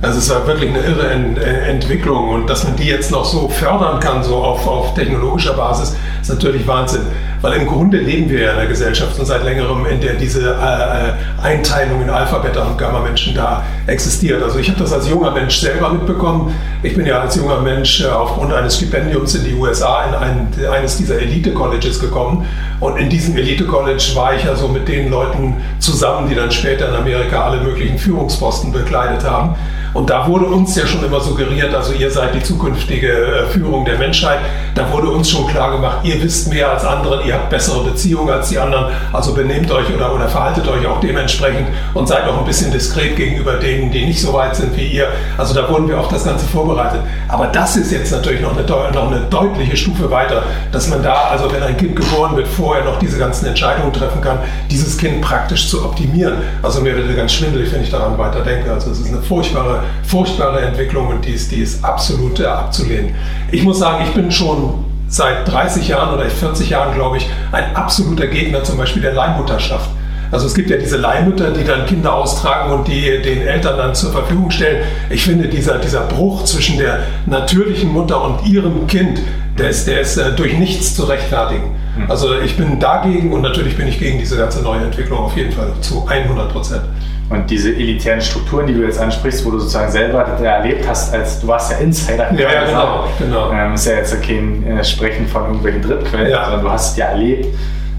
[0.00, 3.48] Also es war wirklich eine irre äh, Entwicklung und dass man die jetzt noch so
[3.48, 7.02] fördern kann, so auf, auf technologischer Basis, ist natürlich Wahnsinn.
[7.40, 10.50] Weil im Grunde leben wir ja in einer Gesellschaft und seit längerem, in der diese
[10.50, 14.42] äh, äh Einteilung in Alpha, Beta und Gamma-Menschen da existiert.
[14.42, 16.54] Also ich habe das als junger Mensch selber mitbekommen.
[16.82, 20.96] Ich bin ja als junger Mensch aufgrund eines Stipendiums in die USA in ein, eines
[20.96, 22.46] dieser Elite-Colleges gekommen.
[22.80, 26.88] Und in diesem Elite-College war ich ja so mit den Leuten zusammen, die dann später
[26.88, 29.56] in Amerika alle möglichen Führungsposten bekleidet haben.
[29.94, 33.84] Und da wurde uns ja schon immer suggeriert, also ihr seid die zukünftige äh, Führung
[33.84, 34.38] der Menschheit.
[34.74, 38.30] Da wurde uns schon klar gemacht, ihr wisst mehr als andere, ihr habt bessere Beziehungen
[38.30, 42.38] als die anderen, also benehmt euch oder, oder verhaltet euch auch dementsprechend und seid auch
[42.38, 45.08] ein bisschen diskret gegenüber denen, die nicht so weit sind wie ihr.
[45.36, 47.00] Also da wurden wir auf das Ganze vorbereitet.
[47.28, 51.28] Aber das ist jetzt natürlich noch eine, noch eine deutliche Stufe weiter, dass man da,
[51.30, 54.38] also wenn ein Kind geboren wird, vorher noch diese ganzen Entscheidungen treffen kann,
[54.70, 56.34] dieses Kind praktisch zu optimieren.
[56.62, 58.72] Also mir wird ganz schwindelig, wenn ich daran weiter denke.
[58.72, 63.14] Also es ist eine furchtbare furchtbare, Entwicklung und die ist, die ist absolut äh, abzulehnen.
[63.50, 67.74] Ich muss sagen, ich bin schon seit 30 Jahren oder 40 Jahren, glaube ich, ein
[67.74, 69.88] absoluter Gegner zum Beispiel der Leihmutterschaft.
[70.30, 73.94] Also es gibt ja diese Leihmütter, die dann Kinder austragen und die den Eltern dann
[73.94, 74.84] zur Verfügung stellen.
[75.08, 79.20] Ich finde, dieser, dieser Bruch zwischen der natürlichen Mutter und ihrem Kind,
[79.56, 81.74] der ist, der ist äh, durch nichts zu rechtfertigen.
[81.96, 82.10] Hm.
[82.10, 85.52] Also ich bin dagegen und natürlich bin ich gegen diese ganze neue Entwicklung auf jeden
[85.52, 86.82] Fall zu 100 Prozent.
[87.30, 91.40] Und diese elitären Strukturen, die du jetzt ansprichst, wo du sozusagen selber erlebt hast, als
[91.40, 92.32] du warst ja Insider.
[92.32, 93.04] Ja, ja genau.
[93.18, 93.52] genau.
[93.52, 96.44] Ähm, ist ja jetzt kein äh, Sprechen von irgendwelchen Drittquellen, ja.
[96.44, 97.46] sondern du hast es ja erlebt.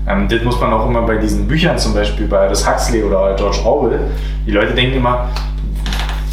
[0.07, 3.35] Ähm, das muss man auch immer bei diesen Büchern zum Beispiel, bei das Huxley oder
[3.35, 3.99] George Orwell,
[4.47, 5.29] die Leute denken immer,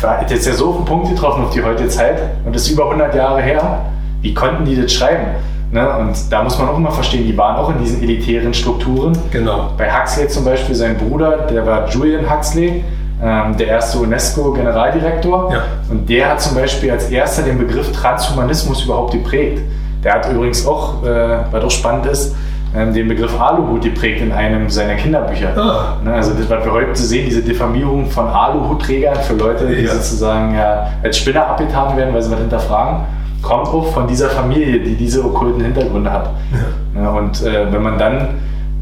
[0.03, 2.70] hat jetzt ja so auf den Punkt getroffen auf die heutige Zeit und das ist
[2.70, 3.84] über 100 Jahre her.
[4.22, 5.26] Wie konnten die das schreiben?
[5.71, 5.99] Ne?
[5.99, 9.17] Und da muss man auch immer verstehen, die waren auch in diesen elitären Strukturen.
[9.31, 9.73] Genau.
[9.77, 12.85] Bei Huxley zum Beispiel, sein Bruder, der war Julian Huxley,
[13.23, 15.53] ähm, der erste UNESCO-Generaldirektor.
[15.53, 15.62] Ja.
[15.91, 19.62] Und der hat zum Beispiel als erster den Begriff Transhumanismus überhaupt geprägt.
[20.05, 22.37] Der hat übrigens auch, äh, was auch spannend ist,
[22.77, 25.57] ähm, den Begriff Aluhut geprägt in einem seiner Kinderbücher.
[25.57, 25.97] Ah.
[26.05, 29.95] Ne, also das, was wir heute sehen, diese Diffamierung von Aluhutträgern für Leute, die ja.
[29.95, 33.01] sozusagen ja, als Spinner abgetan werden, weil sie was hinterfragen
[33.43, 36.30] kommt auch von dieser Familie, die diese okkulten Hintergründe hat.
[36.95, 37.11] Ja.
[37.11, 38.28] Und äh, wenn man dann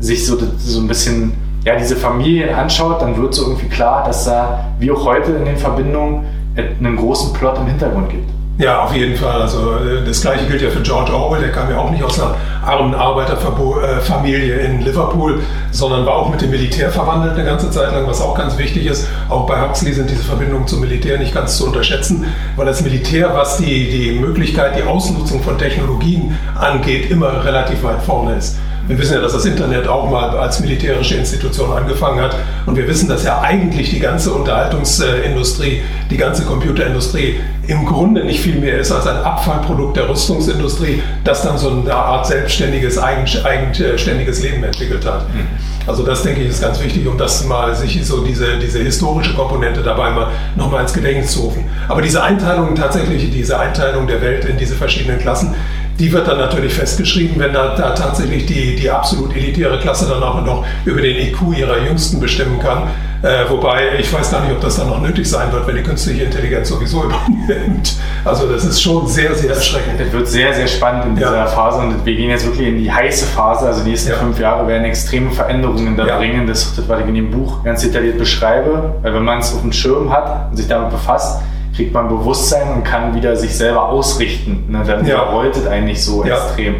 [0.01, 1.33] sich so, so ein bisschen
[1.65, 5.45] ja, diese Familien anschaut, dann wird so irgendwie klar, dass da, wie auch heute in
[5.47, 6.27] den Verbindungen,
[6.57, 8.31] einen großen Plot im Hintergrund gibt.
[8.57, 9.43] Ja, auf jeden Fall.
[9.43, 12.21] Also äh, das gleiche gilt ja für George Orwell, der kam ja auch nicht aus
[12.21, 15.41] einer armen Arbeiterfamilie in Liverpool,
[15.73, 18.87] sondern war auch mit dem Militär verwandelt eine ganze Zeit lang, was auch ganz wichtig
[18.87, 19.09] ist.
[19.29, 23.35] Auch bei Huxley sind diese Verbindungen zum Militär nicht ganz zu unterschätzen, weil das Militär,
[23.35, 28.57] was die, die Möglichkeit, die Ausnutzung von Technologien angeht, immer relativ weit vorne ist.
[28.87, 32.37] Wir wissen ja, dass das Internet auch mal als militärische Institution angefangen hat.
[32.67, 38.41] Und wir wissen, dass ja eigentlich die ganze Unterhaltungsindustrie, die ganze Computerindustrie im Grunde nicht
[38.41, 44.43] viel mehr ist als ein Abfallprodukt der Rüstungsindustrie, das dann so eine Art selbstständiges, eigenständiges
[44.43, 45.33] Leben entwickelt hat.
[45.33, 45.47] Mhm.
[45.87, 49.35] Also das denke ich ist ganz wichtig, um das mal sich so diese, diese historische
[49.35, 51.65] Komponente dabei mal nochmal ins Gedächtnis zu rufen.
[51.89, 55.55] Aber diese Einteilung tatsächlich, diese Einteilung der Welt in diese verschiedenen Klassen,
[55.99, 60.23] die wird dann natürlich festgeschrieben, wenn da, da tatsächlich die, die absolut elitäre Klasse dann
[60.23, 62.89] auch noch über den IQ ihrer Jüngsten bestimmen kann.
[63.23, 65.83] Äh, wobei ich weiß gar nicht, ob das dann noch nötig sein wird, wenn die
[65.83, 67.05] künstliche Intelligenz sowieso
[67.47, 67.97] übernimmt.
[68.23, 69.99] Also das ist schon sehr, sehr erschreckend.
[69.99, 71.47] Es wird sehr, sehr spannend in dieser ja.
[71.47, 73.67] Phase und wir gehen jetzt wirklich in die heiße Phase.
[73.67, 74.17] Also die nächsten ja.
[74.17, 76.19] fünf Jahre werden extreme Veränderungen da ja.
[76.19, 76.47] bringen.
[76.47, 78.97] Das, das, was ich in dem Buch ganz detailliert beschreibe.
[79.01, 81.41] Weil wenn man es auf dem Schirm hat und sich damit befasst,
[81.75, 84.65] kriegt man Bewusstsein und kann wieder sich selber ausrichten.
[84.69, 84.83] Ne?
[84.87, 85.15] Dann ja.
[85.15, 86.37] überrollt eigentlich so ja.
[86.37, 86.77] extrem.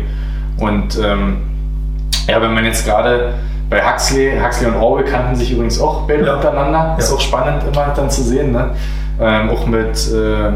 [0.59, 1.39] Und ähm,
[2.29, 3.35] ja, wenn man jetzt gerade
[3.69, 6.37] bei Huxley, Huxley und Orwell kannten sich übrigens auch beide ja.
[6.37, 6.97] untereinander.
[6.99, 8.53] Ist auch spannend immer dann zu sehen.
[8.53, 8.71] Ne?
[9.21, 10.53] Ähm, auch mit äh,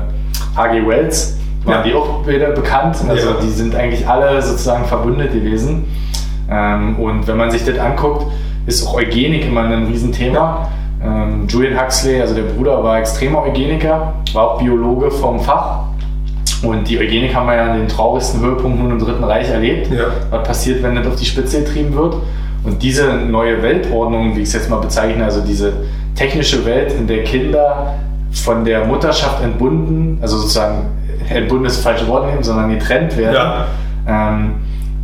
[0.57, 0.87] H.G.
[0.87, 2.97] Wells waren die auch beide bekannt.
[3.09, 5.85] Also die sind eigentlich alle sozusagen verbündet gewesen.
[6.51, 8.27] Ähm, und wenn man sich das anguckt,
[8.67, 10.69] ist auch Eugenik immer ein Riesenthema.
[11.03, 15.85] Ähm, Julian Huxley, also der Bruder, war extremer Eugeniker, war auch Biologe vom Fach.
[16.63, 19.93] Und die Eugenik haben wir ja an den traurigsten Höhepunkten im Dritten Reich erlebt.
[19.93, 20.07] Ja.
[20.31, 22.17] Was passiert, wenn das auf die Spitze getrieben wird?
[22.65, 25.73] Und diese neue Weltordnung, wie ich es jetzt mal bezeichne, also diese
[26.17, 27.95] technische Welt, in der Kinder
[28.33, 30.87] von der Mutterschaft entbunden, also sozusagen
[31.29, 33.67] entbunden ist das falsche Wort nehmen, sondern getrennt werden, ja.
[34.07, 34.55] ähm,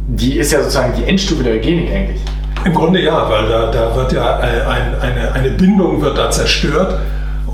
[0.09, 2.21] die ist ja sozusagen die Endstufe der Eugenik eigentlich.
[2.65, 6.99] Im Grunde ja, weil da, da wird ja ein, eine, eine Bindung wird da zerstört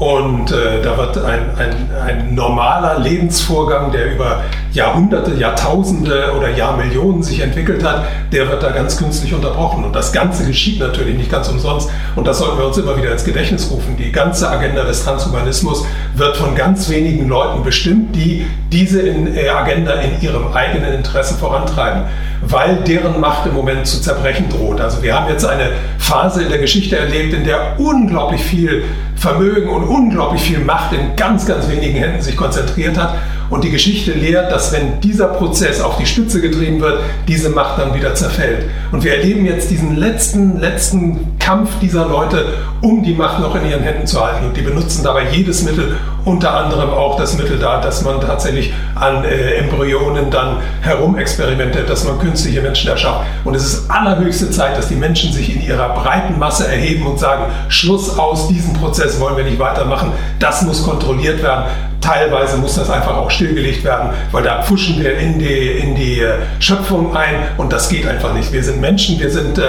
[0.00, 7.22] und äh, da wird ein, ein, ein normaler Lebensvorgang, der über Jahrhunderte, Jahrtausende oder Jahrmillionen
[7.22, 9.84] sich entwickelt hat, der wird da ganz künstlich unterbrochen.
[9.84, 11.90] Und das Ganze geschieht natürlich nicht ganz umsonst.
[12.16, 13.98] Und das sollten wir uns immer wieder ins Gedächtnis rufen.
[13.98, 15.84] Die ganze Agenda des Transhumanismus
[16.14, 21.34] wird von ganz wenigen Leuten bestimmt, die diese in, äh, Agenda in ihrem eigenen Interesse
[21.34, 22.04] vorantreiben,
[22.40, 24.80] weil deren Macht im Moment zu zerbrechen droht.
[24.80, 28.84] Also wir haben jetzt eine Phase in der Geschichte erlebt, in der unglaublich viel
[29.20, 33.18] Vermögen und unglaublich viel Macht in ganz, ganz wenigen Händen sich konzentriert hat.
[33.50, 37.78] Und die Geschichte lehrt, dass wenn dieser Prozess auf die Spitze getrieben wird, diese Macht
[37.78, 38.66] dann wieder zerfällt.
[38.92, 42.44] Und wir erleben jetzt diesen letzten, letzten Kampf dieser Leute,
[42.80, 44.46] um die Macht noch in ihren Händen zu halten.
[44.46, 48.72] Und die benutzen dabei jedes Mittel, unter anderem auch das Mittel da, dass man tatsächlich
[48.94, 53.26] an äh, Embryonen dann herumexperimentiert, dass man künstliche Menschen erschafft.
[53.44, 57.18] Und es ist allerhöchste Zeit, dass die Menschen sich in ihrer breiten Masse erheben und
[57.18, 61.64] sagen, Schluss aus, diesen Prozess wollen wir nicht weitermachen, das muss kontrolliert werden.
[62.00, 66.20] Teilweise muss das einfach auch stillgelegt werden, weil da pfuschen wir in die, in die
[66.20, 68.52] äh, Schöpfung ein und das geht einfach nicht.
[68.52, 69.62] Wir sind Menschen, wir sind äh,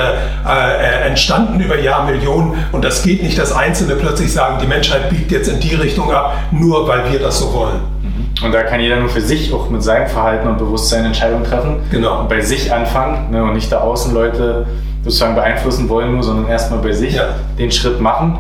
[0.48, 5.32] äh, entstanden über Jahrmillionen und das geht nicht, dass Einzelne plötzlich sagen, die Menschheit biegt
[5.32, 7.82] jetzt in die Richtung ab, nur weil wir das so wollen.
[8.02, 8.46] Mhm.
[8.46, 11.82] Und da kann jeder nur für sich auch mit seinem Verhalten und Bewusstsein Entscheidungen treffen.
[11.92, 12.22] Genau.
[12.22, 14.66] Und bei sich anfangen ne, und nicht da außen Leute
[15.04, 17.36] sozusagen beeinflussen wollen, nur, sondern erstmal bei sich ja.
[17.58, 18.40] den Schritt machen.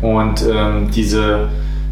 [0.00, 1.48] Und ähm, diese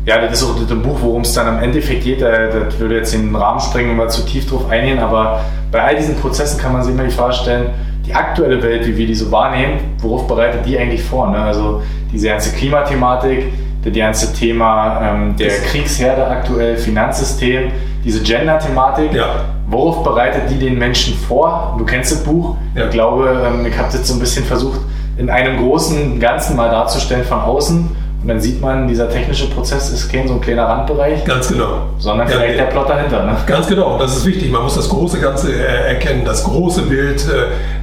[0.07, 2.23] ja, das ist auch das Buch, worum es dann am Endeffekt geht.
[2.23, 5.41] Das würde jetzt den Rahmen sprengen und mal zu tief drauf eingehen, aber
[5.71, 7.67] bei all diesen Prozessen kann man sich immer die Frage stellen,
[8.07, 11.31] die aktuelle Welt, wie wir die so wahrnehmen, worauf bereitet die eigentlich vor?
[11.31, 11.39] Ne?
[11.39, 13.53] Also diese ganze Klimathematik,
[13.85, 17.71] das ganze Thema ähm, der Kriegsherde aktuell, Finanzsystem,
[18.05, 19.45] diese Gender-Thematik, ja.
[19.69, 21.77] worauf bereitet die den Menschen vor?
[21.79, 22.57] Du kennst das Buch.
[22.75, 22.87] Ja.
[22.87, 24.81] Ich glaube, ähm, ich habe das so ein bisschen versucht,
[25.19, 27.89] in einem großen Ganzen mal darzustellen von außen
[28.23, 31.25] und dann sieht man, dieser technische Prozess ist kein so ein kleiner Randbereich.
[31.25, 31.89] Ganz genau.
[31.99, 33.25] Sondern ja, vielleicht der Plot dahinter.
[33.25, 33.35] Ne?
[33.47, 34.51] Ganz genau, das ist wichtig.
[34.53, 37.25] Man muss das große Ganze äh, erkennen, das große Bild.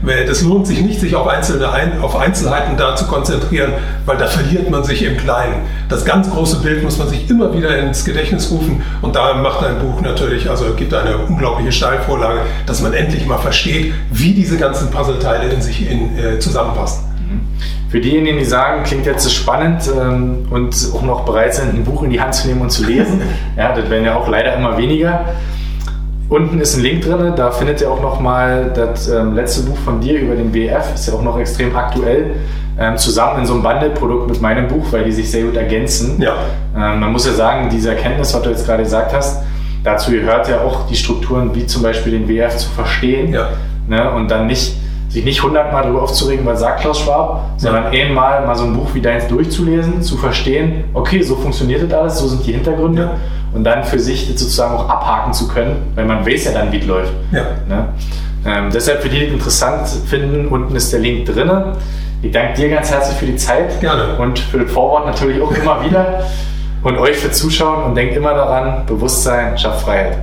[0.06, 3.74] Äh, das lohnt sich nicht, sich auf, einzelne Ein auf Einzelheiten da zu konzentrieren,
[4.06, 5.56] weil da verliert man sich im Kleinen.
[5.90, 8.84] Das ganz große Bild muss man sich immer wieder ins Gedächtnis rufen.
[9.02, 13.40] Und da macht ein Buch natürlich, also gibt eine unglaubliche Steilvorlage, dass man endlich mal
[13.40, 17.17] versteht, wie diese ganzen Puzzleteile in sich in, äh, zusammenpassen.
[17.90, 22.04] Für diejenigen, die sagen, klingt jetzt spannend ähm, und auch noch bereit sind, ein Buch
[22.04, 23.22] in die Hand zu nehmen und zu lesen,
[23.58, 25.26] ja, das werden ja auch leider immer weniger.
[26.30, 30.02] Unten ist ein Link drin, da findet ihr auch nochmal das ähm, letzte Buch von
[30.02, 32.32] dir über den WF, ist ja auch noch extrem aktuell,
[32.78, 36.22] ähm, zusammen in so einem Bundle-Produkt mit meinem Buch, weil die sich sehr gut ergänzen.
[36.22, 36.34] Ja.
[36.76, 39.42] Ähm, man muss ja sagen, diese Erkenntnis, was du jetzt gerade gesagt hast,
[39.86, 43.48] dazu gehört ja auch die Strukturen, wie zum Beispiel den WF zu verstehen Ja.
[43.88, 44.12] ne?
[44.12, 44.76] und dann nicht
[45.18, 48.90] sich nicht hundertmal darüber aufzuregen, was sagt Klaus Schwab, sondern einmal mal so ein Buch
[48.94, 53.12] wie deins durchzulesen, zu verstehen, okay, so funktioniert das alles, so sind die Hintergründe Ja.
[53.54, 56.72] und dann für sich das sozusagen auch abhaken zu können, weil man weiß ja dann,
[56.72, 57.14] wie es läuft.
[57.32, 57.42] Ja.
[57.68, 57.86] Ne?
[58.46, 61.50] Ähm, deshalb für die, die es interessant finden, unten ist der Link drin.
[62.22, 64.18] Ich danke dir ganz herzlich für die Zeit Gerne.
[64.20, 66.26] und für das Vorwort natürlich auch immer wieder
[66.84, 70.20] und euch für Zuschauen und denkt immer daran, Bewusstsein schafft Freiheit.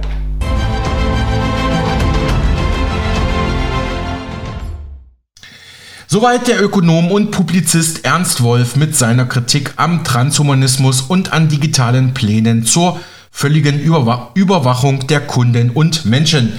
[6.15, 12.15] Soweit der Ökonom und Publizist Ernst Wolf mit seiner Kritik am Transhumanismus und an digitalen
[12.15, 13.01] Plänen zur
[13.33, 16.53] völligen Überwa Überwachung der Kunden und Menschen.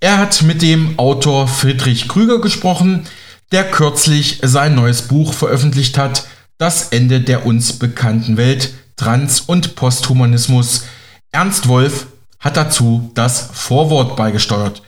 [0.00, 3.06] Er hat mit dem Autor Friedrich Krüger gesprochen,
[3.52, 6.26] der kürzlich sein neues Buch veröffentlicht hat,
[6.58, 10.84] Das Ende der uns bekannten Welt, Trans- und Posthumanismus.
[11.32, 12.06] Ernst Wolf
[12.38, 14.82] hat dazu das Vorwort beigesteuert.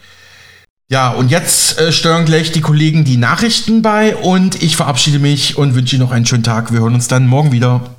[0.91, 5.57] Ja, und jetzt äh, steuern gleich die Kollegen die Nachrichten bei und ich verabschiede mich
[5.57, 6.71] und wünsche Ihnen noch einen schönen Tag.
[6.71, 7.92] Wir hören uns dann morgen wieder.